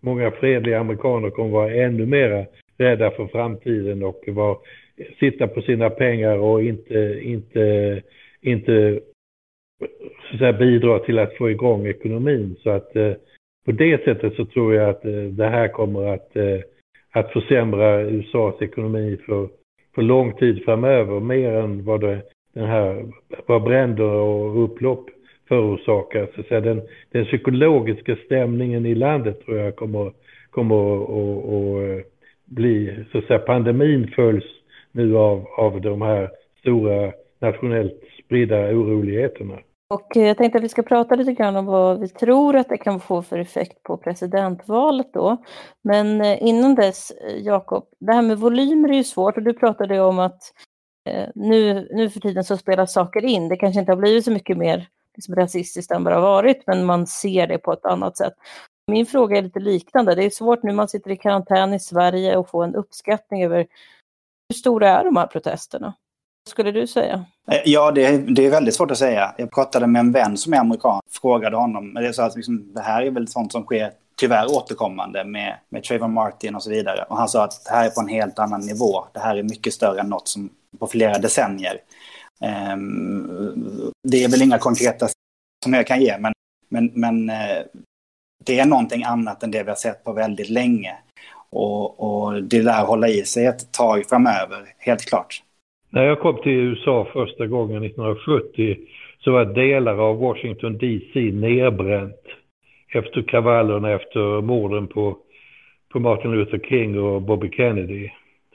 många 0.01 0.31
fredliga 0.31 0.81
amerikaner 0.81 1.31
kommer 1.31 1.51
vara 1.51 1.75
ännu 1.75 2.07
mer 2.07 2.47
rädda 2.79 3.11
för 3.11 3.27
framtiden 3.27 4.03
och 4.03 4.25
var, 4.27 4.59
sitta 5.21 5.49
på 5.49 5.63
sina 5.63 5.91
pengar 5.91 6.39
och 6.39 6.63
inte, 6.63 7.21
inte, 7.23 8.03
inte 8.41 9.01
så 9.81 10.35
att 10.35 10.39
säga, 10.39 10.53
bidra 10.53 10.99
till 10.99 11.19
att 11.19 11.37
få 11.37 11.51
igång 11.51 11.87
ekonomin. 11.87 12.57
Så 12.63 12.71
att 12.71 12.97
eh, 12.97 13.13
på 13.65 13.73
det 13.73 14.05
sättet 14.05 14.35
så 14.35 14.45
tror 14.45 14.75
jag 14.75 14.91
att 14.91 15.05
eh, 15.05 15.23
det 15.23 15.49
här 15.49 15.69
kommer 15.69 16.15
att, 16.15 16.37
eh, 16.37 16.61
att 17.11 17.33
försämra 17.33 18.01
USAs 18.01 18.63
ekonomi 18.63 19.17
för, 19.27 19.49
för 19.95 20.03
lång 20.03 20.33
tid 20.33 20.65
framöver, 20.65 21.21
mer 21.21 21.53
än 21.53 21.85
vad, 21.85 22.01
det, 22.01 22.23
den 22.53 22.67
här, 22.67 23.07
vad 23.47 23.63
bränder 23.63 24.05
och 24.05 24.65
upplopp 24.65 25.11
förorsakar. 25.49 26.29
Så 26.35 26.41
att 26.41 26.47
säga, 26.47 26.61
den, 26.61 26.83
den 27.11 27.25
psykologiska 27.25 28.17
stämningen 28.17 28.87
i 28.87 28.95
landet 28.95 29.45
tror 29.45 29.59
jag 29.59 29.77
kommer, 29.77 30.13
kommer 30.51 31.03
att, 31.03 32.01
att 32.01 32.07
bli, 32.45 33.05
så 33.13 33.19
att 33.19 33.25
säga, 33.25 33.39
pandemin 33.39 34.13
följs 34.17 34.45
nu 34.93 35.17
av, 35.17 35.47
av 35.57 35.81
de 35.81 36.03
här 36.03 36.31
stora 36.61 37.13
nationellt 37.41 38.01
spridda 38.25 38.57
oroligheterna. 38.57 39.59
Och 39.95 40.17
eh, 40.17 40.27
jag 40.27 40.37
tänkte 40.37 40.59
att 40.59 40.65
vi 40.65 40.69
ska 40.69 40.83
prata 40.83 41.15
lite 41.15 41.33
grann 41.33 41.57
om 41.57 41.67
vad 41.67 42.01
vi 42.01 42.09
tror 42.09 42.57
att 42.57 42.69
det 42.69 42.79
kan 42.79 43.01
få 43.01 43.23
för 43.23 43.39
effekt 43.39 43.83
på 43.83 43.97
presidentvalet 43.97 45.13
då. 45.13 45.37
Men 45.85 46.21
eh, 46.21 46.43
innan 46.43 46.75
dess, 46.75 47.11
eh, 47.11 47.37
Jakob, 47.39 47.85
det 48.01 48.13
här 48.13 48.23
med 48.23 48.39
volymer 48.39 48.89
är 48.89 48.95
ju 48.95 49.05
svårt 49.05 49.37
och 49.37 49.43
du 49.43 49.53
pratade 49.53 50.01
om 50.01 50.19
att 50.19 50.41
nu, 51.35 51.89
nu 51.91 52.11
för 52.11 52.21
tiden 52.21 52.45
så 52.45 52.57
spelas 52.57 52.93
saker 52.93 53.25
in. 53.25 53.49
Det 53.49 53.57
kanske 53.57 53.81
inte 53.81 53.93
har 53.93 53.97
blivit 53.97 54.25
så 54.25 54.31
mycket 54.31 54.57
mer 54.57 54.89
liksom 55.15 55.35
rasistiskt 55.35 55.93
än 55.93 56.05
vad 56.05 56.13
det 56.13 56.17
har 56.17 56.23
varit, 56.23 56.67
men 56.67 56.85
man 56.85 57.07
ser 57.07 57.47
det 57.47 57.59
på 57.59 57.73
ett 57.73 57.85
annat 57.85 58.17
sätt. 58.17 58.35
Min 58.91 59.07
fråga 59.07 59.39
är 59.39 59.43
lite 59.43 59.61
liknande. 59.61 60.15
Det 60.15 60.25
är 60.25 60.31
svårt 60.31 60.63
nu 60.63 60.73
man 60.73 60.89
sitter 60.89 61.11
i 61.11 61.17
karantän 61.17 61.75
i 61.75 61.81
Sverige 61.81 62.37
och 62.37 62.49
få 62.49 62.63
en 62.63 62.75
uppskattning 62.75 63.45
över 63.45 63.67
hur 64.49 64.55
stora 64.55 64.89
är 64.89 65.05
de 65.05 65.17
här 65.17 65.27
protesterna? 65.27 65.95
skulle 66.49 66.73
du 66.73 66.87
säga? 66.87 67.25
Eh, 67.51 67.61
ja, 67.65 67.91
det 67.91 68.05
är, 68.05 68.19
det 68.19 68.47
är 68.47 68.51
väldigt 68.51 68.75
svårt 68.75 68.91
att 68.91 68.99
säga. 68.99 69.35
Jag 69.39 69.51
pratade 69.51 69.87
med 69.87 70.01
en 70.01 70.13
vän 70.13 70.37
som 70.37 70.53
är 70.53 70.59
amerikan, 70.59 71.01
frågade 71.11 71.57
honom. 71.57 71.93
Men 71.93 72.03
det, 72.03 72.09
är 72.09 72.13
så 72.13 72.23
att 72.23 72.37
liksom, 72.37 72.73
det 72.75 72.81
här 72.81 73.03
är 73.03 73.11
väl 73.11 73.29
sånt 73.29 73.53
som 73.53 73.65
sker 73.65 73.93
tyvärr 74.17 74.47
återkommande 74.57 75.25
med, 75.25 75.59
med 75.69 75.85
Trayvon 75.85 76.13
Martin 76.13 76.55
och 76.55 76.63
så 76.63 76.71
vidare. 76.71 77.05
Och 77.09 77.17
han 77.17 77.29
sa 77.29 77.45
att 77.45 77.65
det 77.65 77.71
här 77.71 77.87
är 77.87 77.91
på 77.91 78.01
en 78.01 78.09
helt 78.09 78.39
annan 78.39 78.61
nivå. 78.61 79.05
Det 79.13 79.21
här 79.21 79.37
är 79.37 79.43
mycket 79.43 79.75
större 79.75 80.01
än 80.01 80.09
något 80.09 80.29
som 80.29 80.51
på 80.79 80.87
flera 80.87 81.19
decennier. 81.19 81.79
Ehm, 82.41 83.29
det 84.09 84.25
är 84.25 84.31
väl 84.31 84.43
inga 84.43 84.59
konkreta 84.59 85.07
som 85.65 85.73
jag 85.73 85.87
kan 85.87 86.01
ge, 86.03 86.19
men, 86.19 86.33
men, 86.69 86.91
men 86.95 87.31
eh, 87.31 87.63
det 88.47 88.59
är 88.59 88.67
någonting 88.67 89.03
annat 89.05 89.43
än 89.43 89.51
det 89.51 89.63
vi 89.63 89.69
har 89.69 89.77
sett 89.77 90.05
på 90.05 90.13
väldigt 90.13 90.51
länge. 90.51 90.95
Och, 91.51 92.01
och 92.01 92.43
det 92.43 92.63
lär 92.63 92.85
hålla 92.85 93.09
i 93.09 93.25
sig 93.25 93.47
ett 93.47 93.73
tag 93.73 94.07
framöver, 94.09 94.59
helt 94.79 95.05
klart. 95.05 95.43
När 95.91 96.03
jag 96.03 96.21
kom 96.21 96.37
till 96.43 96.53
USA 96.53 97.09
första 97.13 97.47
gången 97.47 97.85
1970 97.85 98.77
så 99.21 99.33
var 99.33 99.45
delar 99.45 99.99
av 99.99 100.19
Washington 100.19 100.79
DC 100.79 101.21
nedbränt 101.21 102.23
efter 102.95 103.23
kravallerna 103.23 103.91
efter 103.91 104.41
morden 104.41 104.87
på, 104.87 105.19
på 105.93 106.01
Martin 106.01 106.31
Luther 106.31 106.59
King 106.59 106.99
och 106.99 107.23
Bobby 107.23 107.51
Kennedy. 107.51 108.11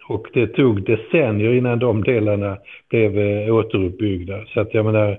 Och 0.10 0.28
det 0.34 0.48
tog 0.48 0.84
decennier 0.84 1.54
innan 1.54 1.80
de 1.80 2.04
delarna 2.04 2.58
blev 2.90 3.20
eh, 3.20 3.56
återuppbyggda. 3.56 4.46
Så 4.46 4.60
att 4.60 4.74
jag 4.74 4.86
menar, 4.86 5.18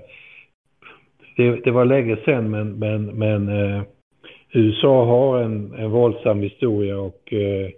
det, 1.37 1.63
det 1.63 1.71
var 1.71 1.85
länge 1.85 2.17
sedan 2.25 2.51
men, 2.51 2.79
men, 2.79 3.05
men 3.05 3.49
eh, 3.49 3.81
USA 4.53 5.05
har 5.05 5.39
en, 5.39 5.73
en 5.73 5.91
våldsam 5.91 6.41
historia 6.41 6.99
och, 6.99 7.33
eh, 7.33 7.69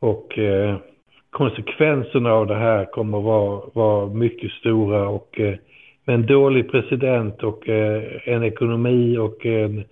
och 0.00 0.38
eh, 0.38 0.76
konsekvenserna 1.30 2.32
av 2.32 2.46
det 2.46 2.54
här 2.54 2.84
kommer 2.84 3.18
att 3.18 3.24
vara, 3.24 3.62
vara 3.72 4.06
mycket 4.06 4.50
stora 4.50 5.08
och 5.08 5.40
eh, 5.40 5.54
med 6.04 6.14
en 6.14 6.26
dålig 6.26 6.70
president 6.70 7.42
och 7.42 7.68
eh, 7.68 8.02
en 8.24 8.42
ekonomi 8.42 9.18
och 9.18 9.46
en, 9.46 9.84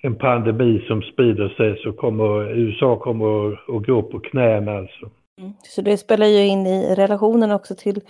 en 0.00 0.14
pandemi 0.14 0.84
som 0.86 1.02
sprider 1.02 1.48
sig 1.48 1.76
så 1.82 1.92
kommer 1.92 2.58
USA 2.58 2.96
kommer 2.96 3.52
att, 3.52 3.86
gå 3.86 4.02
på 4.02 4.20
knäna 4.20 4.72
alltså. 4.72 5.10
Mm. 5.40 5.52
Så 5.62 5.82
det 5.82 5.98
spelar 5.98 6.26
ju 6.26 6.46
in 6.46 6.66
i 6.66 6.94
relationen 6.94 7.50
också 7.50 7.74
till 7.74 8.00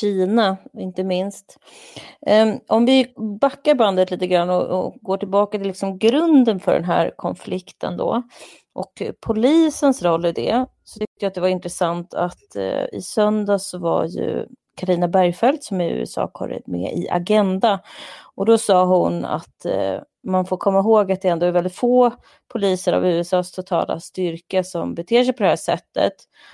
Kina, 0.00 0.56
inte 0.78 1.04
minst. 1.04 1.58
Um, 2.26 2.60
om 2.68 2.86
vi 2.86 3.14
backar 3.40 3.74
bandet 3.74 4.10
lite 4.10 4.26
grann 4.26 4.50
och, 4.50 4.64
och, 4.64 4.94
går 5.00 5.16
tillbaka 5.16 5.58
till 5.58 5.66
liksom 5.66 5.98
grunden 5.98 6.60
för 6.60 6.74
den 6.74 6.84
här 6.84 7.12
konflikten 7.16 7.96
då 7.96 8.22
och 8.74 9.02
polisens 9.20 10.02
roll 10.02 10.26
i 10.26 10.32
det, 10.32 10.66
så 10.84 10.98
tyckte 10.98 11.16
jag 11.18 11.28
att 11.28 11.34
det 11.34 11.40
var 11.40 11.48
intressant 11.48 12.14
att 12.14 12.56
uh, 12.56 12.84
i 12.92 13.02
söndags 13.02 13.68
så 13.70 13.78
var 13.78 14.04
ju 14.04 14.46
Karina 14.76 15.08
Bergfeldt 15.08 15.64
som 15.64 15.80
är 15.80 15.90
USA-korre 15.90 16.60
med 16.66 16.92
i 16.92 17.08
Agenda 17.10 17.80
och 18.34 18.46
då 18.46 18.58
sa 18.58 18.84
hon 18.84 19.24
att 19.24 19.66
uh, 19.66 20.00
man 20.26 20.46
får 20.46 20.56
komma 20.56 20.78
ihåg 20.78 21.12
att 21.12 21.22
det 21.22 21.28
ändå 21.28 21.46
är 21.46 21.50
väldigt 21.50 21.74
få 21.74 22.12
poliser 22.48 22.92
av 22.92 23.06
USAs 23.06 23.52
totala 23.52 24.00
styrka 24.00 24.64
som 24.64 24.94
beter 24.94 25.24
sig 25.24 25.32
på 25.32 25.42
det 25.42 25.48
här 25.48 25.56
sättet. 25.56 26.12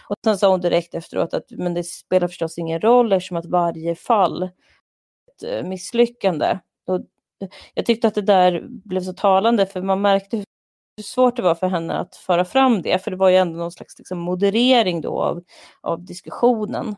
Och 0.09 0.17
sen 0.25 0.39
sa 0.39 0.51
hon 0.51 0.61
direkt 0.61 0.95
efteråt 0.95 1.35
att 1.35 1.51
men 1.51 1.75
det 1.75 1.85
spelar 1.85 2.29
förstås 2.29 2.59
ingen 2.59 2.81
roll 2.81 3.13
eftersom 3.13 3.37
att 3.37 3.47
varje 3.47 3.95
fall 3.95 4.43
är 4.43 4.47
ett 4.47 5.65
eh, 5.65 5.69
misslyckande. 5.69 6.59
Och 6.87 6.97
eh, 6.97 7.49
jag 7.75 7.87
tyckte 7.87 8.09
att 8.09 8.15
det 8.15 8.23
där 8.23 8.67
blev 8.69 9.01
så 9.01 9.13
talande 9.13 9.67
för 9.67 9.83
man 9.83 10.01
märkte 10.01 10.37
hur 10.37 10.45
svårt 11.03 11.37
det 11.37 11.43
var 11.43 11.55
för 11.55 11.69
henne 11.69 11.95
att 11.95 12.17
föra 12.17 12.45
fram 12.45 12.83
det, 12.83 13.05
för 13.05 13.11
det 13.11 13.17
var 13.17 13.29
ju 13.29 13.37
ändå 13.37 13.59
någon 13.59 13.73
slags 13.73 13.99
liksom, 13.99 14.19
moderering 14.19 15.01
då 15.01 15.23
av, 15.23 15.43
av 15.81 16.05
diskussionen. 16.05 16.97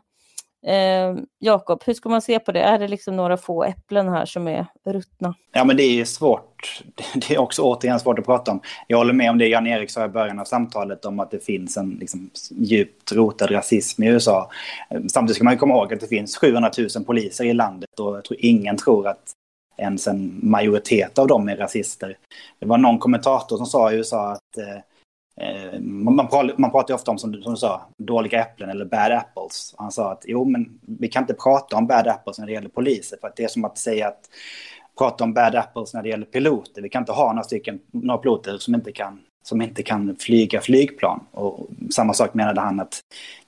Eh, 0.67 1.15
Jakob, 1.39 1.83
hur 1.85 1.93
ska 1.93 2.09
man 2.09 2.21
se 2.21 2.39
på 2.39 2.51
det? 2.51 2.61
Är 2.61 2.79
det 2.79 2.87
liksom 2.87 3.15
några 3.15 3.37
få 3.37 3.63
äpplen 3.63 4.09
här 4.09 4.25
som 4.25 4.47
är 4.47 4.65
ruttna? 4.85 5.35
Ja, 5.51 5.63
men 5.63 5.77
det 5.77 5.83
är 5.83 6.05
svårt. 6.05 6.83
Det 7.13 7.33
är 7.33 7.37
också 7.37 7.61
återigen 7.61 7.99
svårt 7.99 8.19
att 8.19 8.25
prata 8.25 8.51
om. 8.51 8.61
Jag 8.87 8.97
håller 8.97 9.13
med 9.13 9.29
om 9.29 9.37
det 9.37 9.47
Jan-Erik 9.47 9.89
sa 9.89 10.05
i 10.05 10.09
början 10.09 10.39
av 10.39 10.45
samtalet 10.45 11.05
om 11.05 11.19
att 11.19 11.31
det 11.31 11.45
finns 11.45 11.77
en 11.77 11.97
liksom, 11.99 12.29
djupt 12.49 13.11
rotad 13.11 13.51
rasism 13.51 14.03
i 14.03 14.07
USA. 14.07 14.51
Samtidigt 15.07 15.35
ska 15.35 15.43
man 15.43 15.57
komma 15.57 15.73
ihåg 15.73 15.93
att 15.93 15.99
det 15.99 16.07
finns 16.07 16.37
700 16.37 16.71
000 16.95 17.05
poliser 17.05 17.45
i 17.45 17.53
landet 17.53 17.99
och 17.99 18.17
jag 18.17 18.23
tror 18.23 18.39
ingen 18.41 18.77
tror 18.77 19.07
att 19.07 19.31
ens 19.77 20.07
en 20.07 20.39
majoritet 20.43 21.19
av 21.19 21.27
dem 21.27 21.49
är 21.49 21.57
rasister. 21.57 22.17
Det 22.59 22.65
var 22.65 22.77
någon 22.77 22.99
kommentator 22.99 23.57
som 23.57 23.65
sa 23.65 23.91
i 23.91 23.95
USA 23.95 24.31
att 24.31 24.57
eh, 24.57 24.81
Eh, 25.41 25.79
man, 25.79 26.15
man 26.57 26.71
pratar 26.71 26.93
ju 26.93 26.95
ofta 26.95 27.11
om, 27.11 27.17
som 27.17 27.31
du, 27.31 27.41
som 27.41 27.53
du 27.53 27.57
sa, 27.57 27.81
dåliga 27.97 28.41
äpplen 28.41 28.69
eller 28.69 28.85
bad 28.85 29.11
apples. 29.11 29.75
Han 29.77 29.91
sa 29.91 30.11
att 30.11 30.23
jo, 30.27 30.45
men 30.45 30.79
vi 30.81 31.07
kan 31.07 31.23
inte 31.23 31.33
prata 31.33 31.75
om 31.75 31.87
bad 31.87 32.07
apples 32.07 32.39
när 32.39 32.45
det 32.45 32.53
gäller 32.53 32.69
poliser. 32.69 33.17
För 33.21 33.27
att 33.27 33.35
det 33.35 33.43
är 33.43 33.47
som 33.47 33.65
att 33.65 33.77
säga 33.77 34.07
att 34.07 34.29
prata 34.97 35.23
om 35.23 35.33
bad 35.33 35.55
apples 35.55 35.93
när 35.93 36.03
det 36.03 36.09
gäller 36.09 36.25
piloter. 36.25 36.81
Vi 36.81 36.89
kan 36.89 37.01
inte 37.01 37.11
ha 37.11 37.33
några, 37.33 37.43
stycken, 37.43 37.79
några 37.91 38.17
piloter 38.17 38.57
som 38.57 38.75
inte 38.75 38.91
kan 38.91 39.19
som 39.47 39.61
inte 39.61 39.83
kan 39.83 40.15
flyga 40.15 40.61
flygplan. 40.61 41.25
Och 41.31 41.67
samma 41.91 42.13
sak 42.13 42.33
menade 42.33 42.61
han 42.61 42.79
att 42.79 42.99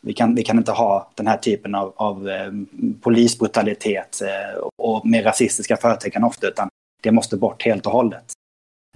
vi 0.02 0.13
kan, 0.13 0.36
vi 0.36 0.43
kan 0.43 0.58
inte 0.58 0.71
ha 0.71 1.12
den 1.15 1.28
här 1.28 1.38
typen 1.38 1.76
av, 1.76 1.93
av 1.95 2.30
eh, 2.30 2.52
polisbrutalitet 3.02 4.21
eh, 4.21 4.60
och 4.78 5.06
med 5.06 5.26
rasistiska 5.26 5.78
förtecken 5.78 6.23
ofta, 6.23 6.47
utan 6.47 6.69
det 7.02 7.12
måste 7.12 7.38
bort 7.38 7.63
helt 7.63 7.86
och 7.86 7.91
hållet. 7.91 8.34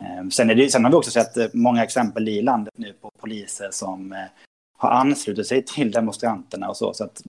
Ehm, 0.02 0.32
sen, 0.32 0.50
är 0.50 0.56
det, 0.56 0.70
sen 0.70 0.84
har 0.84 0.92
vi 0.92 0.98
också 0.98 1.12
sett 1.12 1.38
eh, 1.38 1.46
många 1.54 1.84
exempel 1.84 2.30
i 2.30 2.42
landet 2.42 2.74
nu 2.78 2.94
på 3.02 3.12
poliser 3.22 3.70
som 3.72 4.12
eh, 4.12 4.18
har 4.78 4.90
anslutit 4.90 5.48
sig 5.48 5.66
till 5.66 5.92
demonstranterna 5.92 6.70
och 6.70 6.78
så. 6.78 6.94
Så 6.94 7.04
att 7.04 7.22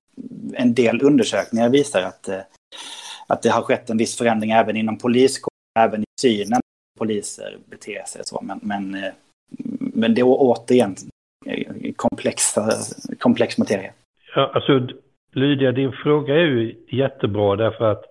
en 0.55 0.75
del 0.75 1.03
undersökningar 1.03 1.69
visar 1.69 2.03
att, 2.03 2.29
eh, 2.29 2.41
att 3.27 3.43
det 3.43 3.49
har 3.49 3.63
skett 3.63 3.91
en 3.91 3.99
viss 3.99 4.19
förändring 4.19 4.51
även 4.51 4.77
inom 4.77 4.99
poliskåren, 4.99 5.53
även 5.79 6.03
i 6.03 6.05
synen 6.21 6.61
på 6.61 6.99
poliser 6.99 7.57
beter 7.71 8.05
sig. 8.07 8.25
Så. 8.25 8.41
Men, 8.43 8.61
men, 8.63 9.13
men 9.79 10.15
det 10.15 10.21
är 10.21 10.25
återigen 10.27 10.97
komplexa, 11.97 12.71
komplex 13.19 13.59
materia. 13.59 13.93
Ja, 14.35 14.51
alltså 14.55 14.89
Lydia, 15.33 15.73
din 15.73 15.93
fråga 15.93 16.35
är 16.35 16.39
ju 16.39 16.75
jättebra 16.89 17.57
därför 17.57 17.85
att 17.85 18.05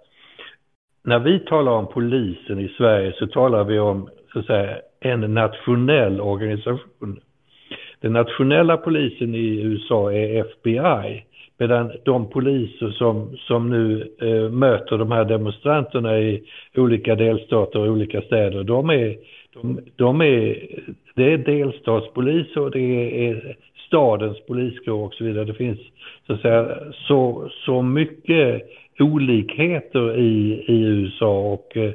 när 1.04 1.20
vi 1.20 1.40
talar 1.40 1.72
om 1.72 1.88
polisen 1.88 2.60
i 2.60 2.68
Sverige 2.78 3.14
så 3.20 3.28
talar 3.28 3.64
vi 3.64 3.80
om 3.80 4.10
så 4.34 4.40
att 4.40 4.46
säga, 4.46 4.78
en 5.00 5.34
nationell 5.34 6.22
organisation. 6.22 7.20
Den 8.02 8.14
nationella 8.14 8.78
polisen 8.78 9.36
i 9.36 9.62
USA 9.62 10.14
är 10.14 10.40
FBI, 10.40 11.24
medan 11.58 11.92
de 12.06 12.30
poliser 12.30 12.90
som, 12.90 13.38
som 13.38 13.70
nu 13.70 14.12
eh, 14.22 14.52
möter 14.52 14.98
de 14.98 15.12
här 15.12 15.26
demonstranterna 15.26 16.20
i 16.20 16.44
olika 16.76 17.16
delstater 17.16 17.80
och 17.80 17.88
olika 17.88 18.22
städer, 18.22 18.64
de 18.64 18.90
är, 18.90 19.18
de, 19.54 19.80
de 19.96 20.22
är, 20.22 20.68
det 21.16 21.34
är 21.34 21.38
delstatspoliser 21.38 22.62
och 22.62 22.72
det 22.72 23.28
är 23.28 23.56
stadens 23.88 24.46
poliskår 24.46 25.06
och 25.06 25.14
så 25.14 25.24
vidare. 25.24 25.46
Det 25.46 25.54
finns 25.54 25.80
så, 26.28 26.34
att 26.34 26.42
säga, 26.42 26.78
så, 26.94 27.50
så 27.66 27.82
mycket 27.82 28.62
olikheter 29.00 30.20
i, 30.20 30.64
i 30.68 30.82
USA 30.84 31.40
och 31.40 31.78
eh, 31.78 31.92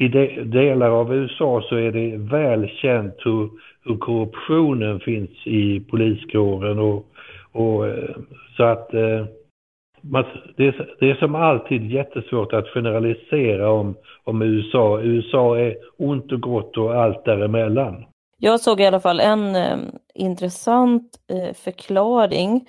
i 0.00 0.08
de, 0.08 0.44
delar 0.44 0.90
av 0.90 1.14
USA 1.14 1.62
så 1.68 1.76
är 1.76 1.92
det 1.92 2.16
väl 2.16 2.68
känt 2.68 3.14
hur, 3.24 3.50
hur 3.84 3.96
korruptionen 3.96 5.00
finns 5.00 5.46
i 5.46 5.80
poliskåren 5.80 6.78
och, 6.78 7.06
och 7.52 7.86
eh, 7.88 8.16
så 8.56 8.62
att 8.62 8.94
eh, 8.94 9.24
man, 10.00 10.24
det, 10.56 10.66
är, 10.66 10.94
det 11.00 11.10
är 11.10 11.14
som 11.14 11.34
alltid 11.34 11.90
jättesvårt 11.90 12.52
att 12.52 12.68
generalisera 12.68 13.70
om, 13.70 13.94
om 14.24 14.42
USA. 14.42 15.00
USA 15.00 15.58
är 15.58 15.76
ont 15.96 16.32
och 16.32 16.40
gott 16.40 16.76
och 16.76 16.94
allt 16.94 17.24
däremellan. 17.24 18.04
Jag 18.40 18.60
såg 18.60 18.80
i 18.80 18.86
alla 18.86 19.00
fall 19.00 19.20
en 19.20 19.56
eh, 19.56 19.78
intressant 20.14 21.02
eh, 21.30 21.54
förklaring 21.54 22.66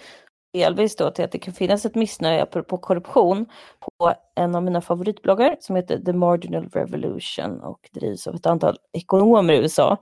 delvis 0.53 0.95
då 0.95 1.11
till 1.11 1.25
att 1.25 1.31
det 1.31 1.39
kan 1.39 1.53
finnas 1.53 1.85
ett 1.85 1.95
missnöje 1.95 2.45
på 2.45 2.77
korruption 2.77 3.45
på 3.79 4.13
en 4.35 4.55
av 4.55 4.63
mina 4.63 4.81
favoritbloggar 4.81 5.57
som 5.59 5.75
heter 5.75 5.99
The 5.99 6.13
Marginal 6.13 6.69
Revolution 6.69 7.61
och 7.61 7.89
drivs 7.91 8.27
av 8.27 8.35
ett 8.35 8.45
antal 8.45 8.77
ekonomer 8.93 9.53
i 9.53 9.57
USA. 9.57 9.97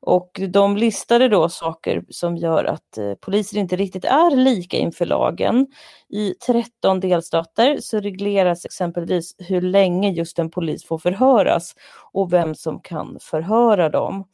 Och 0.00 0.40
de 0.48 0.76
listade 0.76 1.28
då 1.28 1.48
saker 1.48 2.04
som 2.08 2.36
gör 2.36 2.64
att 2.64 2.98
eh, 2.98 3.14
poliser 3.14 3.58
inte 3.58 3.76
riktigt 3.76 4.04
är 4.04 4.36
lika 4.36 4.76
inför 4.76 5.06
lagen. 5.06 5.66
I 6.08 6.34
13 6.46 7.00
delstater 7.00 7.78
så 7.80 8.00
regleras 8.00 8.64
exempelvis 8.64 9.34
hur 9.38 9.60
länge 9.60 10.10
just 10.10 10.38
en 10.38 10.50
polis 10.50 10.84
får 10.84 10.98
förhöras 10.98 11.74
och 12.12 12.32
vem 12.32 12.54
som 12.54 12.80
kan 12.80 13.18
förhöra 13.20 13.88
dem. 13.88 14.24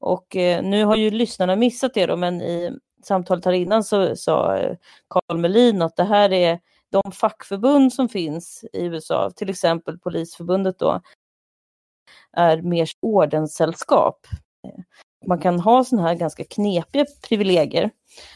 Och 0.00 0.36
eh, 0.36 0.62
nu 0.62 0.84
har 0.84 0.96
ju 0.96 1.10
lyssnarna 1.10 1.56
missat 1.56 1.94
det 1.94 2.06
då, 2.06 2.16
men 2.16 2.40
i 2.40 2.70
samtalet 3.02 3.44
här 3.44 3.52
innan 3.52 3.84
så 3.84 4.16
sa 4.16 4.56
Karl 4.56 4.76
Carl 5.08 5.38
Melin 5.38 5.82
att 5.82 5.96
det 5.96 6.04
här 6.04 6.32
är 6.32 6.60
de 6.90 7.12
fackförbund 7.12 7.92
som 7.92 8.08
finns 8.08 8.64
i 8.72 8.84
USA, 8.84 9.30
till 9.30 9.50
exempel 9.50 9.98
polisförbundet 9.98 10.78
då, 10.78 11.00
är 12.32 12.62
mer 12.62 12.88
ordenssällskap. 13.00 14.26
Man 15.26 15.38
kan 15.38 15.60
ha 15.60 15.84
sådana 15.84 16.08
här 16.08 16.14
ganska 16.14 16.44
knepiga 16.44 17.04
privilegier. 17.28 17.90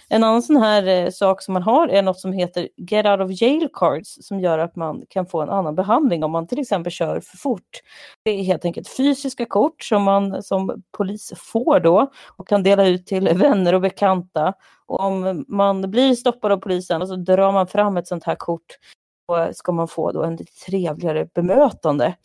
En 0.08 0.24
annan 0.24 0.42
sån 0.42 0.56
här 0.56 0.86
eh, 0.86 1.10
sak 1.10 1.42
som 1.42 1.54
man 1.54 1.62
har 1.62 1.88
är 1.88 2.02
något 2.02 2.20
som 2.20 2.32
heter 2.32 2.68
Get 2.76 3.06
out 3.06 3.20
of 3.20 3.42
jail 3.42 3.68
cards 3.72 4.18
som 4.20 4.40
gör 4.40 4.58
att 4.58 4.76
man 4.76 5.04
kan 5.08 5.26
få 5.26 5.42
en 5.42 5.50
annan 5.50 5.74
behandling 5.74 6.24
om 6.24 6.30
man 6.30 6.46
till 6.46 6.58
exempel 6.60 6.92
kör 6.92 7.20
för 7.20 7.36
fort. 7.36 7.80
Det 8.22 8.30
är 8.30 8.42
helt 8.42 8.64
enkelt 8.64 8.88
fysiska 8.88 9.44
kort 9.46 9.82
som 9.82 10.02
man 10.02 10.42
som 10.42 10.82
polis 10.96 11.32
får 11.36 11.80
då 11.80 12.10
och 12.36 12.48
kan 12.48 12.62
dela 12.62 12.86
ut 12.86 13.06
till 13.06 13.28
vänner 13.28 13.72
och 13.74 13.80
bekanta. 13.80 14.52
Och 14.86 15.00
om 15.00 15.44
man 15.48 15.90
blir 15.90 16.14
stoppad 16.14 16.52
av 16.52 16.56
polisen 16.56 17.02
och 17.02 17.08
så 17.08 17.16
drar 17.16 17.52
man 17.52 17.66
fram 17.66 17.96
ett 17.96 18.08
sånt 18.08 18.24
här 18.24 18.36
kort 18.36 18.78
så 19.26 19.54
ska 19.54 19.72
man 19.72 19.88
få 19.88 20.12
då 20.12 20.22
en 20.22 20.36
lite 20.36 20.52
trevligare 20.52 21.28
bemötande. 21.34 22.16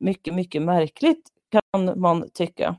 Mycket, 0.00 0.34
mycket 0.34 0.62
märkligt 0.62 1.28
kan 1.50 2.00
man 2.00 2.30
tycka. 2.34 2.76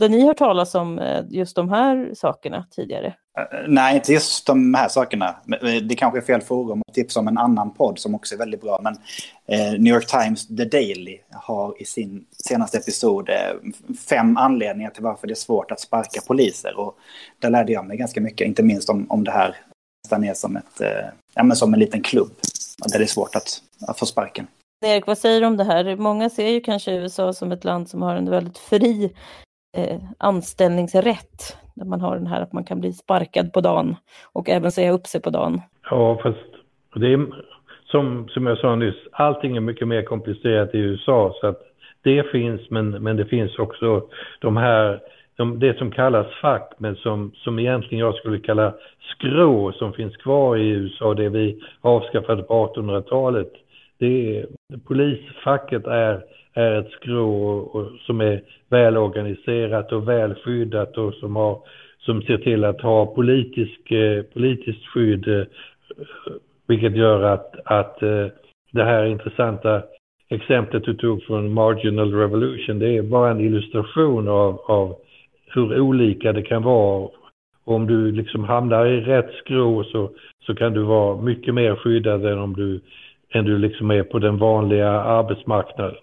Har 0.00 0.08
ni 0.08 0.26
hört 0.26 0.36
talas 0.36 0.74
om 0.74 0.98
eh, 0.98 1.24
just 1.28 1.56
de 1.56 1.68
här 1.68 2.10
sakerna 2.14 2.66
tidigare? 2.70 3.06
Uh, 3.38 3.68
nej, 3.68 3.94
inte 3.94 4.12
just 4.12 4.46
de 4.46 4.74
här 4.74 4.88
sakerna. 4.88 5.36
Det 5.82 5.94
kanske 5.94 6.18
är 6.18 6.22
fel 6.22 6.40
forum 6.40 6.82
att 6.88 6.94
tipsa 6.94 7.20
om 7.20 7.28
en 7.28 7.38
annan 7.38 7.74
podd 7.74 7.98
som 7.98 8.14
också 8.14 8.34
är 8.34 8.38
väldigt 8.38 8.60
bra. 8.60 8.80
Men 8.82 8.96
eh, 9.46 9.80
New 9.80 9.94
York 9.94 10.06
Times 10.06 10.48
The 10.48 10.64
Daily 10.64 11.18
har 11.30 11.82
i 11.82 11.84
sin 11.84 12.24
senaste 12.44 12.78
episod 12.78 13.28
eh, 13.28 13.36
fem 14.08 14.36
anledningar 14.36 14.90
till 14.90 15.02
varför 15.02 15.26
det 15.26 15.32
är 15.32 15.34
svårt 15.34 15.70
att 15.70 15.80
sparka 15.80 16.20
poliser. 16.26 16.78
Och 16.78 16.98
där 17.38 17.50
lärde 17.50 17.72
jag 17.72 17.86
mig 17.86 17.96
ganska 17.96 18.20
mycket, 18.20 18.46
inte 18.46 18.62
minst 18.62 18.90
om, 18.90 19.06
om 19.10 19.24
det 19.24 19.30
här 19.30 19.56
nästan 20.04 20.24
är 20.24 20.34
som, 20.34 20.56
ett, 20.56 20.80
eh, 20.80 21.08
ja, 21.34 21.42
men 21.42 21.56
som 21.56 21.74
en 21.74 21.80
liten 21.80 22.02
klubb. 22.02 22.30
Där 22.92 22.98
det 22.98 23.04
är 23.04 23.06
svårt 23.06 23.36
att, 23.36 23.62
att 23.88 23.98
få 23.98 24.06
sparken. 24.06 24.46
Erik, 24.86 25.06
vad 25.06 25.18
säger 25.18 25.40
du 25.40 25.46
om 25.46 25.56
det 25.56 25.64
här? 25.64 25.96
Många 25.96 26.30
ser 26.30 26.48
ju 26.48 26.60
kanske 26.60 26.92
USA 26.92 27.32
som 27.32 27.52
ett 27.52 27.64
land 27.64 27.88
som 27.88 28.02
har 28.02 28.16
en 28.16 28.30
väldigt 28.30 28.58
fri 28.58 29.12
eh, 29.76 30.00
anställningsrätt. 30.18 31.56
Där 31.74 31.84
man 31.84 32.00
har 32.00 32.16
den 32.16 32.26
här 32.26 32.40
att 32.40 32.52
man 32.52 32.64
kan 32.64 32.80
bli 32.80 32.92
sparkad 32.92 33.52
på 33.52 33.60
dagen 33.60 33.96
och 34.32 34.48
även 34.48 34.72
säga 34.72 34.92
upp 34.92 35.06
sig 35.06 35.20
på 35.20 35.30
dagen. 35.30 35.60
Ja, 35.90 36.18
fast 36.22 36.38
det 36.94 37.12
är 37.12 37.26
som, 37.90 38.28
som 38.28 38.46
jag 38.46 38.58
sa 38.58 38.74
nyss, 38.74 38.94
allting 39.12 39.56
är 39.56 39.60
mycket 39.60 39.88
mer 39.88 40.02
komplicerat 40.02 40.74
i 40.74 40.78
USA. 40.78 41.34
Så 41.40 41.46
att 41.46 41.62
det 42.02 42.30
finns, 42.30 42.70
men, 42.70 42.90
men 42.90 43.16
det 43.16 43.24
finns 43.24 43.58
också 43.58 44.08
de 44.40 44.56
här, 44.56 45.00
de, 45.36 45.58
det 45.58 45.78
som 45.78 45.90
kallas 45.90 46.26
fack, 46.42 46.72
men 46.78 46.96
som, 46.96 47.32
som 47.34 47.58
egentligen 47.58 47.98
jag 47.98 48.14
skulle 48.14 48.38
kalla 48.38 48.74
skrå 49.10 49.72
som 49.72 49.92
finns 49.92 50.16
kvar 50.16 50.56
i 50.56 50.68
USA, 50.68 51.14
det 51.14 51.28
vi 51.28 51.60
avskaffade 51.80 52.42
på 52.42 52.66
1800-talet. 52.66 53.52
Det, 53.98 54.46
polisfacket 54.86 55.86
är 55.86 56.24
är 56.54 56.72
ett 56.72 56.90
skrå 56.90 57.58
och, 57.58 57.90
som 58.06 58.20
är 58.20 58.42
välorganiserat 58.70 59.92
och 59.92 60.08
välskyddat 60.08 60.98
och 60.98 61.14
som, 61.14 61.36
har, 61.36 61.58
som 61.98 62.22
ser 62.22 62.38
till 62.38 62.64
att 62.64 62.80
ha 62.80 63.06
politisk, 63.06 63.90
eh, 63.90 64.22
politiskt 64.22 64.86
skydd 64.86 65.28
eh, 65.28 65.44
vilket 66.66 66.96
gör 66.96 67.22
att, 67.22 67.54
att 67.64 68.02
eh, 68.02 68.26
det 68.72 68.84
här 68.84 69.04
intressanta 69.04 69.82
exemplet 70.28 70.84
du 70.84 70.94
tog 70.94 71.22
från 71.22 71.52
Marginal 71.52 72.14
Revolution 72.14 72.78
det 72.78 72.96
är 72.96 73.02
bara 73.02 73.30
en 73.30 73.40
illustration 73.40 74.28
av, 74.28 74.60
av 74.66 74.96
hur 75.46 75.80
olika 75.80 76.32
det 76.32 76.42
kan 76.42 76.62
vara. 76.62 77.08
Om 77.64 77.86
du 77.86 78.12
liksom 78.12 78.44
hamnar 78.44 78.86
i 78.86 79.00
rätt 79.00 79.30
skrå 79.32 79.84
så, 79.84 80.10
så 80.46 80.54
kan 80.54 80.72
du 80.72 80.82
vara 80.82 81.22
mycket 81.22 81.54
mer 81.54 81.76
skyddad 81.76 82.26
än 82.26 82.38
om 82.38 82.54
du, 82.54 82.80
än 83.30 83.44
du 83.44 83.58
liksom 83.58 83.90
är 83.90 84.02
på 84.02 84.18
den 84.18 84.38
vanliga 84.38 84.90
arbetsmarknaden. 84.90 85.94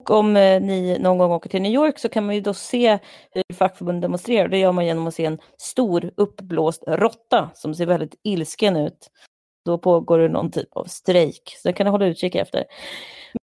Och 0.00 0.10
om 0.10 0.36
eh, 0.36 0.60
ni 0.60 0.98
någon 1.00 1.18
gång 1.18 1.32
åker 1.32 1.50
till 1.50 1.62
New 1.62 1.72
York 1.72 1.98
så 1.98 2.08
kan 2.08 2.26
man 2.26 2.34
ju 2.34 2.40
då 2.40 2.54
se 2.54 2.98
hur 3.30 3.54
fackförbund 3.54 4.02
demonstrerar. 4.02 4.48
Det 4.48 4.58
gör 4.58 4.72
man 4.72 4.86
genom 4.86 5.06
att 5.06 5.14
se 5.14 5.24
en 5.24 5.38
stor 5.58 6.10
uppblåst 6.16 6.84
råtta 6.86 7.50
som 7.54 7.74
ser 7.74 7.86
väldigt 7.86 8.14
ilsken 8.22 8.76
ut. 8.76 9.10
Då 9.64 9.78
pågår 9.78 10.18
det 10.18 10.28
någon 10.28 10.50
typ 10.50 10.68
av 10.72 10.84
strejk, 10.84 11.56
så 11.62 11.68
det 11.68 11.72
kan 11.72 11.84
ni 11.84 11.90
hålla 11.90 12.06
utkik 12.06 12.34
efter. 12.34 12.64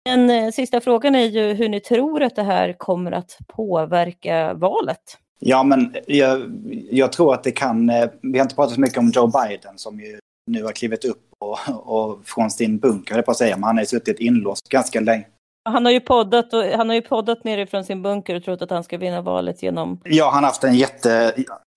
Men 0.05 0.29
eh, 0.29 0.51
sista 0.51 0.81
frågan 0.81 1.15
är 1.15 1.25
ju 1.25 1.53
hur 1.53 1.69
ni 1.69 1.79
tror 1.79 2.23
att 2.23 2.35
det 2.35 2.43
här 2.43 2.73
kommer 2.73 3.11
att 3.11 3.37
påverka 3.47 4.53
valet. 4.53 5.17
Ja, 5.39 5.63
men 5.63 5.95
jag, 6.07 6.41
jag 6.91 7.11
tror 7.11 7.33
att 7.33 7.43
det 7.43 7.51
kan... 7.51 7.89
Eh, 7.89 8.09
vi 8.21 8.37
har 8.37 8.45
inte 8.45 8.55
pratat 8.55 8.73
så 8.73 8.81
mycket 8.81 8.97
om 8.97 9.11
Joe 9.15 9.27
Biden 9.27 9.77
som 9.77 9.99
ju 9.99 10.19
nu 10.51 10.63
har 10.63 10.71
klivit 10.71 11.05
upp 11.05 11.23
och, 11.39 11.57
och 11.85 12.19
från 12.25 12.51
sin 12.51 12.77
bunker, 12.77 13.21
på 13.21 13.31
att 13.31 13.37
säga, 13.37 13.55
men 13.55 13.63
han 13.63 13.75
har 13.75 13.81
ju 13.81 13.87
suttit 13.87 14.19
inlåst 14.19 14.69
ganska 14.69 14.99
länge 14.99 15.25
han 15.71 15.85
har 15.85 15.91
ju 15.91 15.99
poddat, 15.99 16.53
och, 16.53 16.63
han 16.63 16.89
har 16.89 16.95
ju 16.95 17.01
poddat 17.01 17.43
nerifrån 17.43 17.83
sin 17.83 18.01
bunker 18.01 18.35
och 18.35 18.43
trott 18.43 18.61
att 18.61 18.69
han 18.69 18.83
ska 18.83 18.97
vinna 18.97 19.21
valet 19.21 19.63
genom... 19.63 20.01
Ja, 20.03 20.29
han 20.33 20.43
har 20.43 20.49
haft 20.49 20.63
en, 20.63 20.75
jätte, 20.75 21.33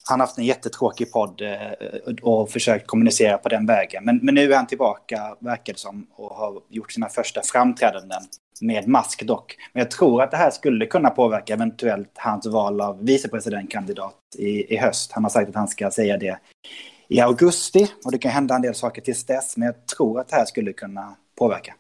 han 0.08 0.20
haft 0.20 0.38
en 0.38 0.44
jättetråkig 0.44 1.12
podd 1.12 1.40
eh, 1.40 2.14
och 2.22 2.50
försökt 2.50 2.86
kommunicera 2.86 3.38
på 3.38 3.48
den 3.48 3.66
vägen. 3.66 4.04
Men, 4.04 4.20
men 4.22 4.34
nu 4.34 4.52
är 4.52 4.56
han 4.56 4.66
tillbaka, 4.66 5.36
verkar 5.38 5.72
det 5.72 5.78
som, 5.78 6.06
och 6.16 6.30
har 6.30 6.60
gjort 6.68 6.92
sina 6.92 7.08
första 7.08 7.40
framträdanden. 7.44 8.22
Med 8.62 8.88
mask 8.88 9.26
dock. 9.26 9.56
Men 9.72 9.80
jag 9.80 9.90
tror 9.90 10.22
att 10.22 10.30
det 10.30 10.36
här 10.36 10.50
skulle 10.50 10.86
kunna 10.86 11.10
påverka 11.10 11.54
eventuellt 11.54 12.10
hans 12.14 12.46
val 12.46 12.80
av 12.80 13.04
vicepresidentkandidat 13.04 14.14
i, 14.38 14.74
i 14.74 14.76
höst. 14.76 15.12
Han 15.12 15.24
har 15.24 15.30
sagt 15.30 15.48
att 15.48 15.54
han 15.54 15.68
ska 15.68 15.90
säga 15.90 16.16
det 16.16 16.38
i 17.08 17.20
augusti 17.20 17.92
och 18.04 18.12
det 18.12 18.18
kan 18.18 18.30
hända 18.30 18.54
en 18.54 18.62
del 18.62 18.74
saker 18.74 19.02
tills 19.02 19.24
dess. 19.24 19.56
Men 19.56 19.66
jag 19.66 19.86
tror 19.86 20.20
att 20.20 20.28
det 20.28 20.36
här 20.36 20.44
skulle 20.44 20.72
kunna 20.72 21.14
påverka. 21.38 21.74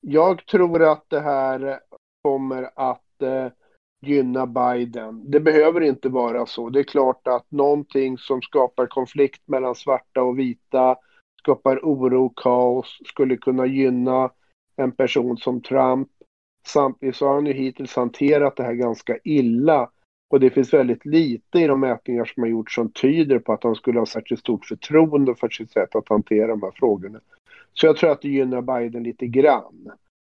Jag 0.00 0.46
tror 0.46 0.82
att 0.82 1.04
det 1.08 1.20
här 1.20 1.80
kommer 2.22 2.70
att 2.74 3.22
eh, 3.22 3.52
gynna 4.00 4.46
Biden. 4.46 5.30
Det 5.30 5.40
behöver 5.40 5.80
inte 5.80 6.08
vara 6.08 6.46
så. 6.46 6.70
Det 6.70 6.78
är 6.78 6.84
klart 6.84 7.26
att 7.28 7.50
någonting 7.50 8.18
som 8.18 8.42
skapar 8.42 8.86
konflikt 8.86 9.42
mellan 9.48 9.74
svarta 9.74 10.22
och 10.22 10.38
vita, 10.38 10.96
skapar 11.38 11.80
oro 11.82 12.26
och 12.26 12.38
kaos, 12.38 12.98
skulle 13.04 13.36
kunna 13.36 13.66
gynna 13.66 14.30
en 14.76 14.92
person 14.92 15.36
som 15.36 15.62
Trump. 15.62 16.08
Samtidigt 16.66 17.16
så 17.16 17.26
har 17.26 17.34
han 17.34 17.46
ju 17.46 17.52
hittills 17.52 17.96
hanterat 17.96 18.56
det 18.56 18.62
här 18.62 18.74
ganska 18.74 19.18
illa. 19.24 19.90
Och 20.30 20.40
det 20.40 20.50
finns 20.50 20.74
väldigt 20.74 21.06
lite 21.06 21.58
i 21.58 21.66
de 21.66 21.80
mätningar 21.80 22.24
som 22.24 22.42
har 22.42 22.50
gjorts 22.50 22.74
som 22.74 22.92
tyder 22.92 23.38
på 23.38 23.52
att 23.52 23.64
han 23.64 23.74
skulle 23.74 23.98
ha 23.98 24.06
särskilt 24.06 24.40
stort 24.40 24.66
förtroende 24.66 25.34
för 25.34 25.48
sitt 25.48 25.70
sätt 25.70 25.94
att 25.94 26.08
hantera 26.08 26.46
de 26.46 26.62
här 26.62 26.72
frågorna. 26.74 27.20
Så 27.72 27.86
jag 27.86 27.96
tror 27.96 28.10
att 28.10 28.22
det 28.22 28.28
gynnar 28.28 28.62
Biden 28.62 29.02
lite 29.02 29.26
grann. 29.26 29.90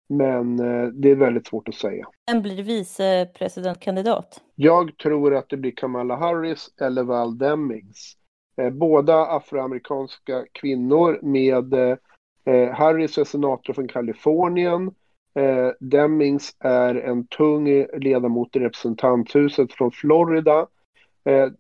Men 0.10 0.60
eh, 0.60 0.88
det 0.88 1.12
är 1.12 1.16
väldigt 1.16 1.48
svårt 1.48 1.70
att 1.70 1.76
säga. 1.76 2.08
Vem 2.32 2.42
blir 2.42 2.64
vicepresidentkandidat? 2.64 4.42
Jag 4.56 4.98
tror 4.98 5.36
att 5.36 5.50
det 5.50 5.58
blir 5.58 5.72
Kamala 5.72 6.16
Harris 6.16 6.70
eller 6.82 7.04
Val 7.04 7.38
Demings. 7.38 8.14
Eh, 8.58 8.70
båda 8.70 9.26
afroamerikanska 9.26 10.46
kvinnor 10.52 11.20
med 11.22 11.74
eh, 11.74 12.74
Harris 12.74 13.18
är 13.18 13.24
senator 13.24 13.74
från 13.74 13.88
Kalifornien. 13.88 14.92
Demings 15.80 16.56
är 16.60 16.96
en 16.96 17.28
tung 17.28 17.86
ledamot 17.98 18.56
i 18.56 18.60
representanthuset 18.60 19.74
från 19.74 19.92
Florida. 19.92 20.68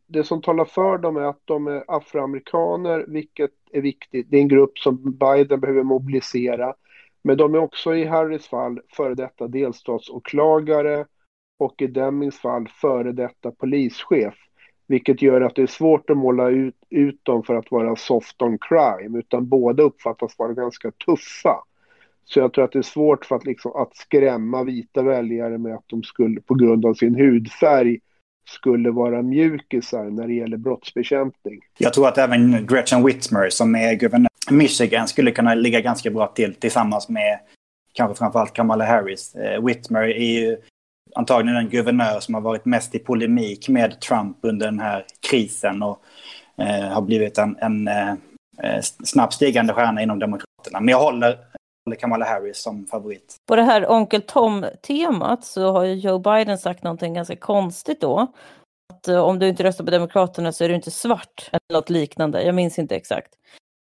Det 0.07 0.23
som 0.23 0.41
talar 0.41 0.65
för 0.65 0.97
dem 0.97 1.17
är 1.17 1.21
att 1.21 1.41
de 1.45 1.67
är 1.67 1.83
afroamerikaner, 1.87 3.05
vilket 3.07 3.51
är 3.73 3.81
viktigt. 3.81 4.27
Det 4.29 4.37
är 4.37 4.41
en 4.41 4.47
grupp 4.47 4.79
som 4.79 5.17
Biden 5.17 5.59
behöver 5.59 5.83
mobilisera. 5.83 6.73
Men 7.23 7.37
de 7.37 7.53
är 7.53 7.59
också 7.59 7.95
i 7.95 8.05
Harris 8.05 8.47
fall 8.47 8.79
före 8.95 9.15
detta 9.15 9.47
delstatsåklagare 9.47 11.05
och 11.59 11.81
i 11.81 11.87
Demings 11.87 12.39
fall 12.39 12.67
före 12.67 13.11
detta 13.11 13.51
polischef. 13.51 14.35
Vilket 14.87 15.21
gör 15.21 15.41
att 15.41 15.55
det 15.55 15.61
är 15.61 15.67
svårt 15.67 16.09
att 16.09 16.17
måla 16.17 16.49
ut, 16.49 16.75
ut 16.89 17.25
dem 17.25 17.43
för 17.43 17.55
att 17.55 17.71
vara 17.71 17.95
soft 17.95 18.41
on 18.41 18.57
crime, 18.57 19.19
utan 19.19 19.47
båda 19.47 19.83
uppfattas 19.83 20.39
vara 20.39 20.53
ganska 20.53 20.91
tuffa. 20.91 21.63
Så 22.25 22.39
jag 22.39 22.53
tror 22.53 22.65
att 22.65 22.71
det 22.71 22.79
är 22.79 22.83
svårt 22.83 23.25
för 23.25 23.35
att, 23.35 23.45
liksom, 23.45 23.71
att 23.75 23.95
skrämma 23.95 24.63
vita 24.63 25.01
väljare 25.01 25.57
med 25.57 25.75
att 25.75 25.87
de 25.87 26.03
skulle, 26.03 26.41
på 26.41 26.53
grund 26.53 26.85
av 26.85 26.93
sin 26.93 27.15
hudfärg, 27.15 27.99
skulle 28.45 28.91
vara 28.91 29.21
mjukisar 29.21 30.03
när 30.03 30.27
det 30.27 30.33
gäller 30.33 30.57
brottsbekämpning. 30.57 31.61
Jag 31.77 31.93
tror 31.93 32.07
att 32.07 32.17
även 32.17 32.67
Gretchen 32.67 33.05
Whitmer 33.05 33.49
som 33.49 33.75
är 33.75 33.93
guvernör 33.93 34.29
i 34.49 34.53
Michigan 34.53 35.07
skulle 35.07 35.31
kunna 35.31 35.55
ligga 35.55 35.81
ganska 35.81 36.11
bra 36.11 36.27
till 36.27 36.55
tillsammans 36.55 37.09
med 37.09 37.39
kanske 37.93 38.17
framförallt 38.17 38.53
Kamala 38.53 38.85
Harris. 38.85 39.35
Eh, 39.35 39.65
Whitmer 39.65 40.01
är 40.01 40.41
ju 40.41 40.57
antagligen 41.15 41.55
den 41.55 41.69
guvernör 41.69 42.19
som 42.19 42.33
har 42.33 42.41
varit 42.41 42.65
mest 42.65 42.95
i 42.95 42.99
polemik 42.99 43.69
med 43.69 44.01
Trump 44.01 44.37
under 44.41 44.65
den 44.65 44.79
här 44.79 45.05
krisen 45.29 45.83
och 45.83 46.03
eh, 46.57 46.87
har 46.89 47.01
blivit 47.01 47.37
en, 47.37 47.57
en 47.59 47.87
eh, 47.87 48.11
eh 48.63 48.81
snabbt 49.03 49.33
stigande 49.33 49.73
stjärna 49.73 50.01
inom 50.01 50.19
Demokraterna. 50.19 50.79
Men 50.79 50.87
jag 50.87 50.99
håller 50.99 51.37
Kamala 51.99 52.25
Harris 52.25 52.63
som 52.63 52.85
favorit. 52.85 53.37
På 53.47 53.55
det 53.55 53.61
här 53.61 53.91
Onkel 53.91 54.21
Tom-temat 54.21 55.43
så 55.43 55.71
har 55.71 55.83
ju 55.83 55.93
Joe 55.93 56.19
Biden 56.19 56.57
sagt 56.57 56.83
någonting 56.83 57.13
ganska 57.13 57.35
konstigt 57.35 58.01
då. 58.01 58.27
Att 58.93 59.07
eh, 59.07 59.23
om 59.23 59.39
du 59.39 59.47
inte 59.47 59.63
röstar 59.63 59.85
på 59.85 59.91
Demokraterna 59.91 60.51
så 60.51 60.63
är 60.63 60.69
du 60.69 60.75
inte 60.75 60.91
svart 60.91 61.49
eller 61.51 61.79
något 61.79 61.89
liknande. 61.89 62.43
Jag 62.43 62.55
minns 62.55 62.79
inte 62.79 62.95
exakt. 62.95 63.33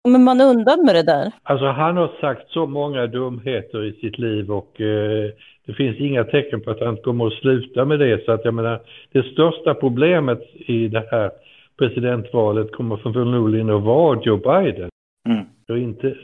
Men 0.08 0.24
man 0.24 0.42
undan 0.42 0.86
med 0.86 0.96
det 0.96 1.04
där? 1.04 1.32
Alltså 1.44 1.66
han 1.66 1.98
har 1.98 2.12
sagt 2.22 2.52
så 2.52 2.66
många 2.66 3.08
dumheter 3.08 3.84
i 3.84 3.94
sitt 3.94 4.20
liv 4.20 4.52
och 4.52 4.82
eh, 4.82 5.30
det 5.66 5.74
finns 5.74 5.98
inga 6.00 6.24
tecken 6.24 6.62
på 6.62 6.72
att 6.72 6.80
han 6.80 6.98
kommer 6.98 7.28
att 7.28 7.34
sluta 7.34 7.86
med 7.86 8.00
det. 8.00 8.26
Så 8.26 8.32
att 8.32 8.46
jag 8.46 8.54
menar, 8.54 8.82
det 9.12 9.24
största 9.24 9.74
problemet 9.74 10.42
i 10.54 10.88
det 10.88 11.08
här 11.12 11.32
presidentvalet 11.78 12.72
kommer 12.72 12.98
förmodligen 12.98 13.70
att 13.70 13.84
vara 13.84 14.22
Joe 14.24 14.38
Biden. 14.38 14.90
Mm. 15.30 15.46
Och, 15.70 15.78
inte, 15.78 16.16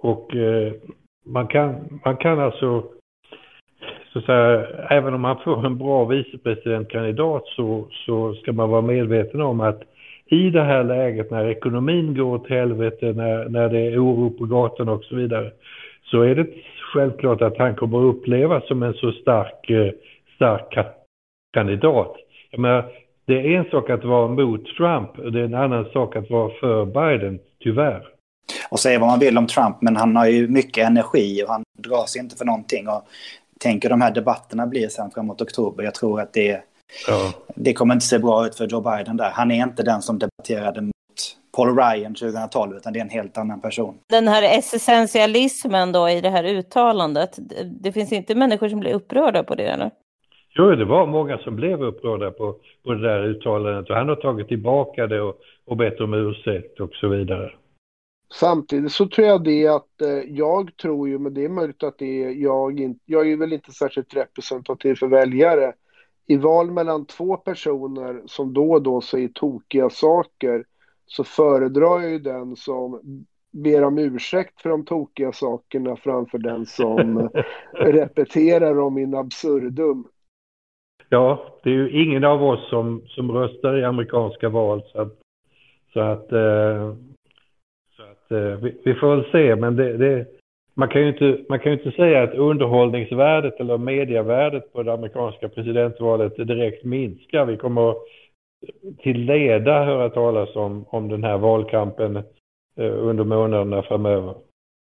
och 0.00 0.36
eh, 0.36 0.72
man, 1.24 1.46
kan, 1.46 2.00
man 2.04 2.16
kan 2.16 2.40
alltså, 2.40 2.84
så 4.12 4.18
att 4.18 4.24
säga, 4.24 4.66
även 4.90 5.14
om 5.14 5.20
man 5.20 5.38
får 5.44 5.66
en 5.66 5.78
bra 5.78 6.04
vicepresidentkandidat 6.04 7.46
så, 7.46 7.88
så 8.06 8.34
ska 8.34 8.52
man 8.52 8.70
vara 8.70 8.82
medveten 8.82 9.40
om 9.40 9.60
att 9.60 9.82
i 10.26 10.50
det 10.50 10.62
här 10.62 10.84
läget 10.84 11.30
när 11.30 11.48
ekonomin 11.48 12.14
går 12.14 12.34
åt 12.34 12.48
helvete, 12.48 13.12
när, 13.12 13.48
när 13.48 13.68
det 13.68 13.80
är 13.80 14.04
oro 14.04 14.30
på 14.30 14.44
gatorna 14.44 14.92
och 14.92 15.04
så 15.04 15.16
vidare, 15.16 15.50
så 16.02 16.20
är 16.20 16.34
det 16.34 16.46
självklart 16.92 17.42
att 17.42 17.58
han 17.58 17.74
kommer 17.74 17.98
att 17.98 18.14
upplevas 18.14 18.66
som 18.68 18.82
en 18.82 18.94
så 18.94 19.12
stark, 19.12 19.70
eh, 19.70 19.92
stark 20.36 20.78
kandidat. 21.52 22.16
Jag 22.50 22.60
menar, 22.60 22.84
det 23.26 23.34
är 23.34 23.58
en 23.58 23.70
sak 23.70 23.90
att 23.90 24.04
vara 24.04 24.28
mot 24.28 24.66
Trump 24.66 25.18
och 25.18 25.32
det 25.32 25.40
är 25.40 25.44
en 25.44 25.54
annan 25.54 25.84
sak 25.84 26.16
att 26.16 26.30
vara 26.30 26.50
för 26.50 26.84
Biden, 26.84 27.38
tyvärr. 27.60 28.13
Och 28.74 28.80
säga 28.80 28.98
vad 28.98 29.08
man 29.08 29.18
vill 29.18 29.38
om 29.38 29.46
Trump, 29.46 29.76
men 29.80 29.96
han 29.96 30.16
har 30.16 30.26
ju 30.26 30.48
mycket 30.48 30.86
energi 30.86 31.42
och 31.44 31.48
han 31.48 31.62
drar 31.78 32.06
sig 32.06 32.20
inte 32.20 32.36
för 32.36 32.44
någonting. 32.44 32.88
Och 32.88 33.02
tänker 33.60 33.88
de 33.88 34.00
här 34.00 34.10
debatterna 34.10 34.66
blir 34.66 34.88
sen 34.88 35.10
framåt 35.10 35.40
oktober, 35.40 35.84
jag 35.84 35.94
tror 35.94 36.20
att 36.20 36.32
det, 36.32 36.62
ja. 37.08 37.32
det 37.54 37.72
kommer 37.72 37.94
inte 37.94 38.06
se 38.06 38.18
bra 38.18 38.46
ut 38.46 38.54
för 38.54 38.66
Joe 38.66 38.80
Biden 38.80 39.16
där. 39.16 39.30
Han 39.30 39.50
är 39.50 39.62
inte 39.62 39.82
den 39.82 40.02
som 40.02 40.18
debatterade 40.18 40.80
mot 40.80 40.94
Paul 41.56 41.76
Ryan 41.76 42.14
2012, 42.14 42.76
utan 42.76 42.92
det 42.92 42.98
är 42.98 43.04
en 43.04 43.10
helt 43.10 43.38
annan 43.38 43.60
person. 43.60 43.98
Den 44.10 44.28
här 44.28 44.58
essentialismen 44.58 45.92
då 45.92 46.08
i 46.08 46.20
det 46.20 46.30
här 46.30 46.44
uttalandet, 46.44 47.38
det 47.80 47.92
finns 47.92 48.12
inte 48.12 48.34
människor 48.34 48.68
som 48.68 48.80
blir 48.80 48.94
upprörda 48.94 49.42
på 49.42 49.54
det 49.54 49.66
eller? 49.66 49.90
Jo, 50.56 50.70
det 50.70 50.84
var 50.84 51.06
många 51.06 51.38
som 51.38 51.56
blev 51.56 51.82
upprörda 51.82 52.30
på, 52.30 52.56
på 52.84 52.94
det 52.94 53.08
där 53.08 53.24
uttalandet 53.24 53.90
och 53.90 53.96
han 53.96 54.08
har 54.08 54.16
tagit 54.16 54.48
tillbaka 54.48 55.06
det 55.06 55.20
och, 55.20 55.34
och 55.66 55.76
bett 55.76 56.00
om 56.00 56.14
ursäkt 56.14 56.80
och 56.80 56.90
så 56.94 57.08
vidare. 57.08 57.52
Samtidigt 58.34 58.92
så 58.92 59.06
tror 59.06 59.26
jag 59.26 59.44
det 59.44 59.66
att 59.66 60.00
eh, 60.02 60.08
jag 60.26 60.76
tror 60.76 61.08
ju, 61.08 61.18
men 61.18 61.34
det 61.34 61.44
är 61.44 61.48
möjligt 61.48 61.82
att 61.82 61.98
det 61.98 62.24
är 62.24 62.30
jag 62.30 62.80
inte, 62.80 63.00
jag 63.04 63.32
är 63.32 63.36
väl 63.36 63.52
inte 63.52 63.72
särskilt 63.72 64.16
representativ 64.16 64.94
för 64.94 65.06
väljare. 65.06 65.72
I 66.26 66.36
val 66.36 66.70
mellan 66.70 67.06
två 67.06 67.36
personer 67.36 68.22
som 68.26 68.54
då 68.54 68.72
och 68.72 68.82
då 68.82 69.00
säger 69.00 69.28
tokiga 69.28 69.90
saker 69.90 70.64
så 71.06 71.24
föredrar 71.24 72.00
jag 72.00 72.10
ju 72.10 72.18
den 72.18 72.56
som 72.56 73.00
ber 73.52 73.84
om 73.84 73.98
ursäkt 73.98 74.62
för 74.62 74.70
de 74.70 74.84
tokiga 74.84 75.32
sakerna 75.32 75.96
framför 75.96 76.38
den 76.38 76.66
som 76.66 77.30
repeterar 77.72 78.74
dem 78.74 78.98
in 78.98 79.14
absurdum. 79.14 80.04
Ja, 81.08 81.58
det 81.62 81.70
är 81.70 81.74
ju 81.74 82.02
ingen 82.02 82.24
av 82.24 82.42
oss 82.42 82.70
som, 82.70 83.02
som 83.06 83.32
röstar 83.32 83.78
i 83.78 83.84
amerikanska 83.84 84.48
val 84.48 84.82
så 84.92 85.00
att, 85.00 85.18
så 85.92 86.00
att, 86.00 86.32
eh, 86.32 86.94
att 88.24 88.32
eh, 88.32 88.38
vi, 88.38 88.80
vi, 88.84 88.94
får 88.94 89.16
väl 89.16 89.30
se 89.32 89.56
men 89.56 89.76
det, 89.76 89.96
det, 89.96 90.26
man, 90.74 90.88
kan 90.88 91.00
ju 91.00 91.08
inte, 91.08 91.44
man 91.48 91.60
kan 91.60 91.72
ju 91.72 91.78
inte 91.78 91.96
säga 91.96 92.22
att 92.22 92.34
underhållningsvärdet 92.34 93.60
eller 93.60 93.78
medievärdet 93.78 94.72
på 94.72 94.82
det 94.82 94.92
amerikanska 94.92 95.48
presidentvalet 95.48 96.36
direkt 96.36 96.84
minskar. 96.84 97.44
Vi 97.44 97.56
kommer 97.56 97.94
till 99.02 99.20
leda 99.20 99.84
höra 99.84 100.10
talas 100.10 100.56
om, 100.56 100.84
om 100.88 101.08
den 101.08 101.24
här 101.24 101.38
valkampen 101.38 102.16
eh, 102.16 103.06
under 103.08 103.24
månaderna 103.24 103.82
framöver. 103.82 104.34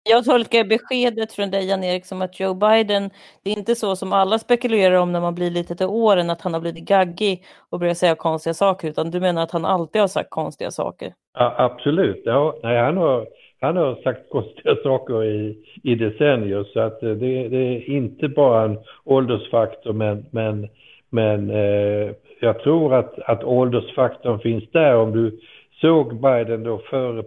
Jag 0.10 0.26
tolkar 0.26 0.64
beskedet 0.64 1.34
från 1.34 1.52
dig 1.52 1.70
Jan-Erik 1.70 2.06
som 2.06 2.22
att 2.22 2.40
Joe 2.40 2.54
Biden, 2.54 3.10
det 3.44 3.50
är 3.50 3.58
inte 3.58 3.76
så 3.76 3.96
som 3.96 4.14
alla 4.14 4.40
spekulerar 4.40 4.96
om 4.96 5.12
när 5.12 5.22
man 5.22 5.36
blir 5.36 5.52
lite 5.52 5.76
till 5.76 5.86
åren, 5.86 6.30
att 6.30 6.42
han 6.42 6.54
har 6.54 6.62
blivit 6.62 6.86
gaggig 6.86 7.46
och 7.70 7.80
börjar 7.80 7.94
säga 7.94 8.16
konstiga 8.16 8.54
saker, 8.54 8.88
utan 8.88 9.12
du 9.12 9.20
menar 9.20 9.44
att 9.44 9.52
han 9.52 9.66
alltid 9.66 10.02
har 10.02 10.08
sagt 10.08 10.30
konstiga 10.30 10.72
saker? 10.72 11.14
Ja, 11.40 11.54
absolut, 11.58 12.22
ja, 12.26 12.56
nej, 12.64 12.78
han, 12.78 12.98
har, 12.98 13.28
han 13.62 13.78
har 13.78 13.96
sagt 13.96 14.30
konstiga 14.30 14.76
saker 14.84 15.24
i, 15.24 15.58
i 15.84 15.96
decennier, 15.96 16.64
så 16.64 16.80
att 16.80 17.04
eh, 17.04 17.10
det, 17.10 17.48
det 17.48 17.58
är 17.58 17.90
inte 17.90 18.28
bara 18.28 18.64
en 18.64 18.78
åldersfaktor, 19.06 19.94
men, 19.94 20.26
men, 20.32 20.68
men 21.10 21.50
eh, 21.50 22.12
jag 22.40 22.60
tror 22.60 22.94
att, 22.94 23.20
att 23.20 23.44
åldersfaktorn 23.44 24.40
finns 24.40 24.72
där. 24.72 24.96
Om 24.96 25.12
du 25.12 25.40
såg 25.82 26.22
Biden 26.22 26.64
då 26.64 26.78
före, 26.78 27.24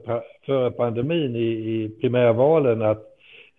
före 0.46 0.70
pandemin 0.70 1.36
i, 1.36 1.48
i 1.48 1.88
primärvalen 2.00 2.82
att 2.82 3.02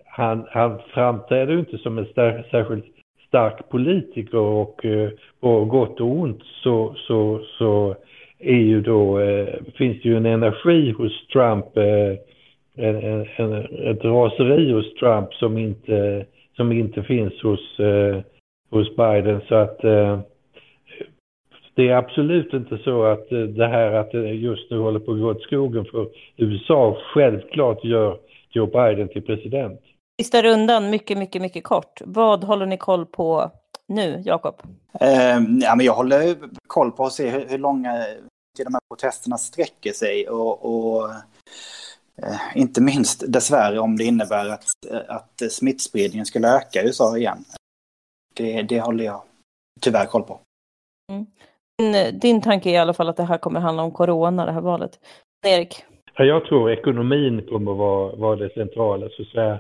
han, 0.05 0.45
han 0.49 0.79
framträdde 0.93 1.53
inte 1.53 1.77
som 1.77 1.97
en 1.97 2.05
star, 2.05 2.43
särskilt 2.51 2.85
stark 3.27 3.69
politiker 3.69 4.37
och 4.37 4.85
eh, 4.85 5.09
på 5.41 5.65
gott 5.65 6.01
och 6.01 6.11
ont 6.11 6.41
så, 6.63 6.95
så, 6.97 7.41
så 7.57 7.95
är 8.41 8.61
ju 8.61 8.81
då, 8.81 9.19
eh, 9.19 9.47
finns 9.77 10.01
det 10.01 10.09
ju 10.09 10.17
en 10.17 10.25
energi 10.25 10.91
hos 10.91 11.27
Trump, 11.27 11.77
eh, 11.77 12.17
en, 12.75 13.25
en, 13.35 13.53
ett 13.91 14.03
raseri 14.03 14.71
hos 14.71 14.93
Trump 14.93 15.33
som 15.33 15.57
inte, 15.57 16.25
som 16.55 16.71
inte 16.71 17.03
finns 17.03 17.41
hos, 17.43 17.79
eh, 17.79 18.21
hos 18.69 18.95
Biden. 18.95 19.41
Så 19.47 19.55
att 19.55 19.83
eh, 19.83 20.19
det 21.75 21.89
är 21.89 21.95
absolut 21.95 22.53
inte 22.53 22.77
så 22.77 23.03
att 23.03 23.31
eh, 23.31 23.39
det 23.39 23.67
här 23.67 23.91
att 23.93 24.11
det 24.11 24.29
just 24.29 24.71
nu 24.71 24.77
håller 24.77 24.99
på 24.99 25.11
att 25.11 25.19
gå 25.19 25.29
åt 25.29 25.41
skogen 25.41 25.85
för 25.85 26.07
USA 26.37 26.97
självklart 27.13 27.83
gör 27.83 28.17
Joe 28.49 28.65
Biden 28.65 29.07
till 29.07 29.21
president. 29.21 29.81
Sista 30.21 30.41
rundan, 30.41 30.89
mycket, 30.89 31.17
mycket, 31.17 31.41
mycket 31.41 31.63
kort. 31.63 32.01
Vad 32.05 32.43
håller 32.43 32.65
ni 32.65 32.77
koll 32.77 33.05
på 33.05 33.51
nu, 33.87 34.21
Jakob? 34.25 34.61
Eh, 34.99 35.39
ja, 35.61 35.81
jag 35.81 35.93
håller 35.93 36.37
koll 36.67 36.91
på 36.91 37.05
att 37.05 37.13
se 37.13 37.29
hur, 37.29 37.47
hur 37.49 37.57
långa 37.57 38.05
de 38.57 38.73
här 38.73 38.81
protesterna 38.89 39.37
sträcker 39.37 39.91
sig 39.91 40.29
och, 40.29 40.65
och 40.65 41.09
eh, 42.23 42.39
inte 42.55 42.81
minst 42.81 43.23
dessvärre 43.33 43.79
om 43.79 43.97
det 43.97 44.03
innebär 44.03 44.49
att, 44.49 44.65
att 45.07 45.51
smittspridningen 45.51 46.25
skulle 46.25 46.55
öka 46.55 46.81
i 46.81 46.85
USA 46.85 47.17
igen. 47.17 47.43
Det, 48.33 48.61
det 48.61 48.79
håller 48.79 49.05
jag 49.05 49.21
tyvärr 49.81 50.05
koll 50.05 50.23
på. 50.23 50.39
Mm. 51.11 51.25
Din, 51.77 52.19
din 52.19 52.41
tanke 52.41 52.69
är 52.69 52.73
i 52.73 52.77
alla 52.77 52.93
fall 52.93 53.09
att 53.09 53.17
det 53.17 53.23
här 53.23 53.37
kommer 53.37 53.59
handla 53.59 53.83
om 53.83 53.91
corona, 53.91 54.45
det 54.45 54.51
här 54.51 54.61
valet. 54.61 54.99
Erik? 55.47 55.83
Ja, 56.13 56.23
jag 56.23 56.45
tror 56.45 56.71
ekonomin 56.71 57.47
kommer 57.49 57.73
vara, 57.73 58.15
vara 58.15 58.35
det 58.35 58.53
centrala. 58.53 59.09
Så 59.09 59.21
att 59.21 59.27
säga. 59.27 59.53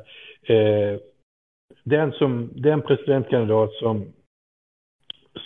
Eh, 0.43 0.99
den, 1.83 2.11
som, 2.11 2.49
den 2.55 2.81
presidentkandidat 2.81 3.73
som, 3.73 4.13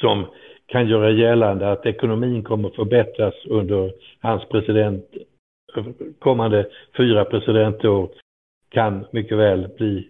som 0.01 0.25
kan 0.65 0.87
göra 0.87 1.11
gällande 1.11 1.71
att 1.71 1.85
ekonomin 1.85 2.43
kommer 2.43 2.69
förbättras 2.69 3.33
under 3.45 3.93
hans 4.19 4.45
president, 4.49 5.05
kommande 6.19 6.67
fyra 6.97 7.25
presidentår 7.25 8.09
kan 8.69 9.05
mycket 9.11 9.37
väl 9.37 9.67
bli, 9.77 10.09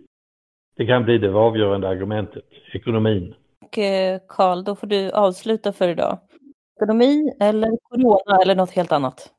det 0.77 0.85
kan 0.85 1.03
bli 1.03 1.17
det 1.17 1.33
avgörande 1.33 1.87
argumentet, 1.87 2.45
ekonomin. 2.73 3.33
Och 3.65 3.77
eh, 3.77 4.19
Karl, 4.27 4.63
då 4.63 4.75
får 4.75 4.87
du 4.87 5.11
avsluta 5.11 5.73
för 5.73 5.87
idag. 5.87 6.19
Ekonomi 6.75 7.33
eller 7.39 7.77
corona 7.81 8.41
eller 8.41 8.55
något 8.55 8.71
helt 8.71 8.91
annat? 8.91 9.34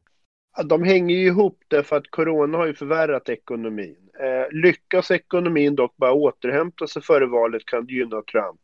De 0.65 0.83
hänger 0.83 1.17
ju 1.17 1.27
ihop 1.27 1.63
därför 1.69 1.97
att 1.97 2.11
corona 2.11 2.59
har 2.59 2.67
ju 2.67 2.75
förvärrat 2.75 3.29
ekonomin. 3.29 3.97
Eh, 4.21 4.57
lyckas 4.57 5.11
ekonomin 5.11 5.75
dock 5.75 5.97
bara 5.97 6.13
återhämta 6.13 6.87
sig 6.87 7.03
före 7.03 7.27
valet 7.27 7.67
kan 7.67 7.87
det 7.87 7.93
gynna 7.93 8.23
Trump. 8.23 8.61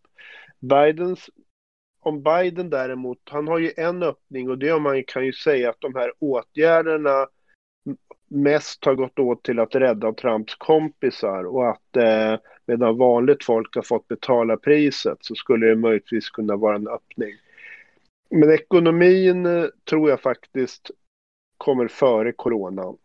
Bidens 0.61 1.31
om 2.01 2.23
Biden 2.23 2.71
däremot, 2.71 3.19
han 3.31 3.49
har 3.49 3.59
ju 3.59 3.73
en 3.77 4.03
öppning 4.03 4.51
och 4.51 4.59
det 4.59 4.69
är 4.69 4.75
om 4.75 4.83
man 4.83 5.05
kan 5.07 5.27
ju 5.27 5.33
säga 5.33 5.71
att 5.71 5.81
de 5.81 5.95
här 5.95 6.13
åtgärderna 6.19 7.27
mest 8.29 8.85
har 8.85 8.95
gått 8.95 9.19
åt 9.19 9.43
till 9.43 9.59
att 9.59 9.75
rädda 9.75 10.13
Trumps 10.13 10.55
kompisar 10.55 11.45
och 11.45 11.71
att 11.71 11.97
eh, 11.97 12.41
medan 12.67 12.97
vanligt 12.99 13.45
folk 13.45 13.75
har 13.75 13.83
fått 13.83 14.09
betala 14.09 14.57
priset 14.57 15.19
så 15.21 15.35
skulle 15.35 15.67
det 15.67 15.77
möjligtvis 15.77 16.31
kunna 16.31 16.57
vara 16.57 16.77
en 16.77 16.89
öppning. 16.89 17.35
Men 18.31 18.51
ekonomin 18.51 19.47
eh, 19.47 19.65
tror 19.91 20.11
jag 20.11 20.21
faktiskt 20.21 20.91
kommer 21.63 21.89
före 21.89 22.33
coronan. 22.33 22.97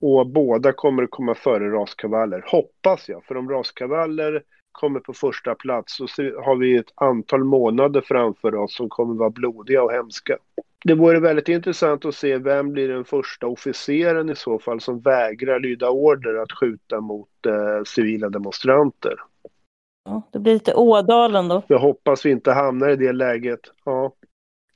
Och 0.00 0.26
båda 0.26 0.72
kommer 0.72 1.02
att 1.02 1.10
komma 1.10 1.34
före 1.34 1.70
raskavaller, 1.70 2.44
hoppas 2.46 3.08
jag. 3.08 3.24
För 3.24 3.36
om 3.36 3.50
raskavaller 3.50 4.42
kommer 4.72 5.00
på 5.00 5.12
första 5.12 5.54
plats 5.54 5.96
så 5.96 6.22
har 6.22 6.56
vi 6.56 6.76
ett 6.76 6.92
antal 6.94 7.44
månader 7.44 8.00
framför 8.00 8.54
oss 8.54 8.76
som 8.76 8.88
kommer 8.88 9.14
vara 9.14 9.30
blodiga 9.30 9.82
och 9.82 9.92
hemska. 9.92 10.36
Det 10.84 10.94
vore 10.94 11.20
väldigt 11.20 11.48
intressant 11.48 12.04
att 12.04 12.14
se 12.14 12.38
vem 12.38 12.72
blir 12.72 12.88
den 12.88 13.04
första 13.04 13.46
officeren 13.46 14.30
i 14.30 14.36
så 14.36 14.58
fall 14.58 14.80
som 14.80 15.00
vägrar 15.00 15.60
lyda 15.60 15.90
order 15.90 16.34
att 16.34 16.52
skjuta 16.52 17.00
mot 17.00 17.46
eh, 17.46 17.84
civila 17.84 18.28
demonstranter. 18.28 19.14
Ja, 20.04 20.22
det 20.32 20.38
blir 20.38 20.52
lite 20.52 20.74
Ådalen 20.74 21.48
då. 21.48 21.62
Jag 21.66 21.78
hoppas 21.78 22.26
vi 22.26 22.30
inte 22.30 22.52
hamnar 22.52 22.88
i 22.88 22.96
det 22.96 23.12
läget. 23.12 23.60
Ja, 23.84 24.12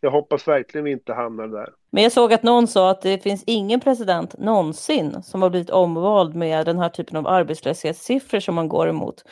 jag 0.07 0.12
hoppas 0.12 0.48
verkligen 0.48 0.84
vi 0.84 0.90
inte 0.90 1.12
hamnar 1.12 1.48
där. 1.48 1.68
Men 1.90 2.02
jag 2.02 2.12
såg 2.12 2.32
att 2.32 2.42
någon 2.42 2.66
sa 2.66 2.90
att 2.90 3.02
det 3.02 3.22
finns 3.22 3.44
ingen 3.46 3.80
president 3.80 4.38
någonsin 4.38 5.22
som 5.22 5.42
har 5.42 5.50
blivit 5.50 5.70
omvald 5.70 6.34
med 6.34 6.66
den 6.66 6.78
här 6.78 6.88
typen 6.88 7.16
av 7.16 7.26
arbetslöshetssiffror 7.26 8.40
som 8.40 8.54
man 8.54 8.68
går 8.68 8.88
emot. 8.88 9.22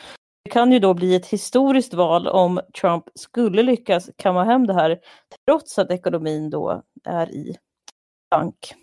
Det 0.43 0.49
kan 0.49 0.71
ju 0.71 0.79
då 0.79 0.93
bli 0.93 1.15
ett 1.15 1.27
historiskt 1.27 1.93
val 1.93 2.27
om 2.27 2.59
Trump 2.81 3.03
skulle 3.15 3.63
lyckas 3.63 4.09
kamma 4.15 4.43
hem 4.43 4.67
det 4.67 4.73
här 4.73 4.99
trots 5.47 5.79
att 5.79 5.91
ekonomin 5.91 6.49
då 6.49 6.81
är 7.03 7.31
i 7.31 7.55
bank. 8.31 8.75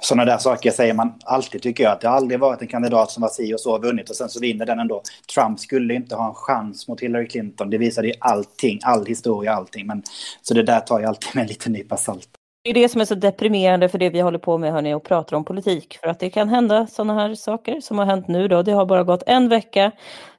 Sådana 0.00 0.24
där 0.24 0.38
saker 0.38 0.70
säger 0.70 0.94
man 0.94 1.14
alltid 1.24 1.62
tycker 1.62 1.84
jag. 1.84 1.92
Att 1.92 2.00
det 2.00 2.08
har 2.08 2.16
aldrig 2.16 2.40
varit 2.40 2.62
en 2.62 2.68
kandidat 2.68 3.10
som 3.10 3.20
var 3.20 3.28
si 3.28 3.54
och 3.54 3.60
så 3.60 3.78
vunnit 3.78 4.10
och 4.10 4.16
sen 4.16 4.28
så 4.28 4.40
vinner 4.40 4.66
den 4.66 4.78
ändå. 4.78 5.02
Trump 5.34 5.60
skulle 5.60 5.94
inte 5.94 6.14
ha 6.14 6.28
en 6.28 6.34
chans 6.34 6.88
mot 6.88 7.00
Hillary 7.00 7.28
Clinton. 7.28 7.70
Det 7.70 7.78
visade 7.78 8.08
ju 8.08 8.14
allting, 8.18 8.80
all 8.82 9.06
historia, 9.06 9.52
allting. 9.52 9.86
Men, 9.86 10.02
så 10.42 10.54
det 10.54 10.62
där 10.62 10.80
tar 10.80 11.00
jag 11.00 11.08
alltid 11.08 11.34
med 11.34 11.42
en 11.42 11.48
liten 11.48 11.72
nypa 11.72 11.96
salt. 11.96 12.28
Det 12.66 12.70
är 12.70 12.74
det 12.74 12.88
som 12.88 13.00
är 13.00 13.04
så 13.04 13.14
deprimerande 13.14 13.88
för 13.88 13.98
det 13.98 14.10
vi 14.10 14.20
håller 14.20 14.38
på 14.38 14.58
med 14.58 14.72
hörni 14.72 14.94
och 14.94 15.04
pratar 15.04 15.36
om 15.36 15.44
politik. 15.44 15.98
För 16.00 16.08
att 16.08 16.20
det 16.20 16.30
kan 16.30 16.48
hända 16.48 16.86
sådana 16.86 17.14
här 17.14 17.34
saker 17.34 17.80
som 17.80 17.98
har 17.98 18.06
hänt 18.06 18.28
nu 18.28 18.48
då. 18.48 18.62
Det 18.62 18.72
har 18.72 18.86
bara 18.86 19.04
gått 19.04 19.22
en 19.26 19.48
vecka 19.48 19.92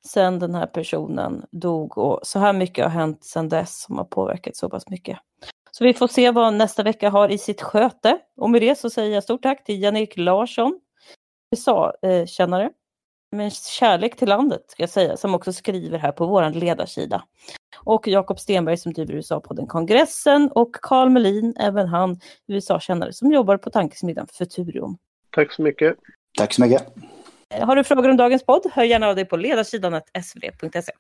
sedan 0.08 0.40
den 0.40 0.56
här 0.56 0.66
personen 0.66 1.46
dog 1.52 1.98
och 1.98 2.20
så 2.24 2.40
här 2.40 2.54
mycket 2.54 2.86
har 2.86 2.92
hänt 2.92 3.24
sedan 3.24 3.50
dess 3.50 3.82
som 3.82 3.98
har 3.98 4.06
påverkat 4.06 4.56
så 4.56 4.70
pass 4.70 4.90
mycket. 4.90 5.18
Så 5.78 5.84
vi 5.84 5.94
får 5.94 6.08
se 6.08 6.32
vad 6.32 6.54
nästa 6.54 6.84
vecka 6.84 7.10
har 7.10 7.30
i 7.30 7.38
sitt 7.38 7.62
sköte. 7.62 8.20
Och 8.38 8.50
med 8.50 8.62
det 8.62 8.78
så 8.78 8.90
säger 8.90 9.14
jag 9.14 9.24
stort 9.24 9.44
tack 9.44 9.64
till 9.64 9.82
Jan-Erik 9.82 10.18
Larsson, 10.18 10.80
USA-kännare 11.56 12.70
med 13.36 13.54
kärlek 13.54 14.16
till 14.16 14.30
landet, 14.30 14.62
ska 14.68 14.84
jag 14.84 14.90
säga, 14.90 15.18
som 15.18 15.36
också 15.36 15.54
skriver 15.54 15.98
här 15.98 16.12
på 16.12 16.26
vår 16.26 16.50
ledarsida. 16.50 17.24
Och 17.84 18.08
Jakob 18.08 18.40
Stenberg 18.40 18.78
som 18.78 18.94
driver 18.94 19.14
USA-podden 19.14 19.68
Kongressen 19.68 20.52
och 20.52 20.76
Carl 20.82 21.10
Melin, 21.10 21.56
även 21.60 21.88
han 21.88 22.20
USA-kännare 22.48 23.14
som 23.14 23.32
jobbar 23.32 23.58
på 23.58 23.70
tankesmedjan 23.70 24.28
Futurium. 24.34 24.98
Tack 25.32 25.54
så 25.54 25.62
mycket. 25.62 25.98
Tack 26.38 26.54
så 26.54 26.62
mycket. 26.62 26.88
Har 27.62 27.76
du 27.76 27.84
frågor 27.84 28.10
om 28.10 28.18
dagens 28.18 28.46
podd, 28.46 28.72
hör 28.72 28.84
gärna 28.84 29.08
av 29.08 29.16
dig 29.16 29.26
på 29.26 29.38
ledarsidan 29.38 30.02
svd.se. 30.24 30.92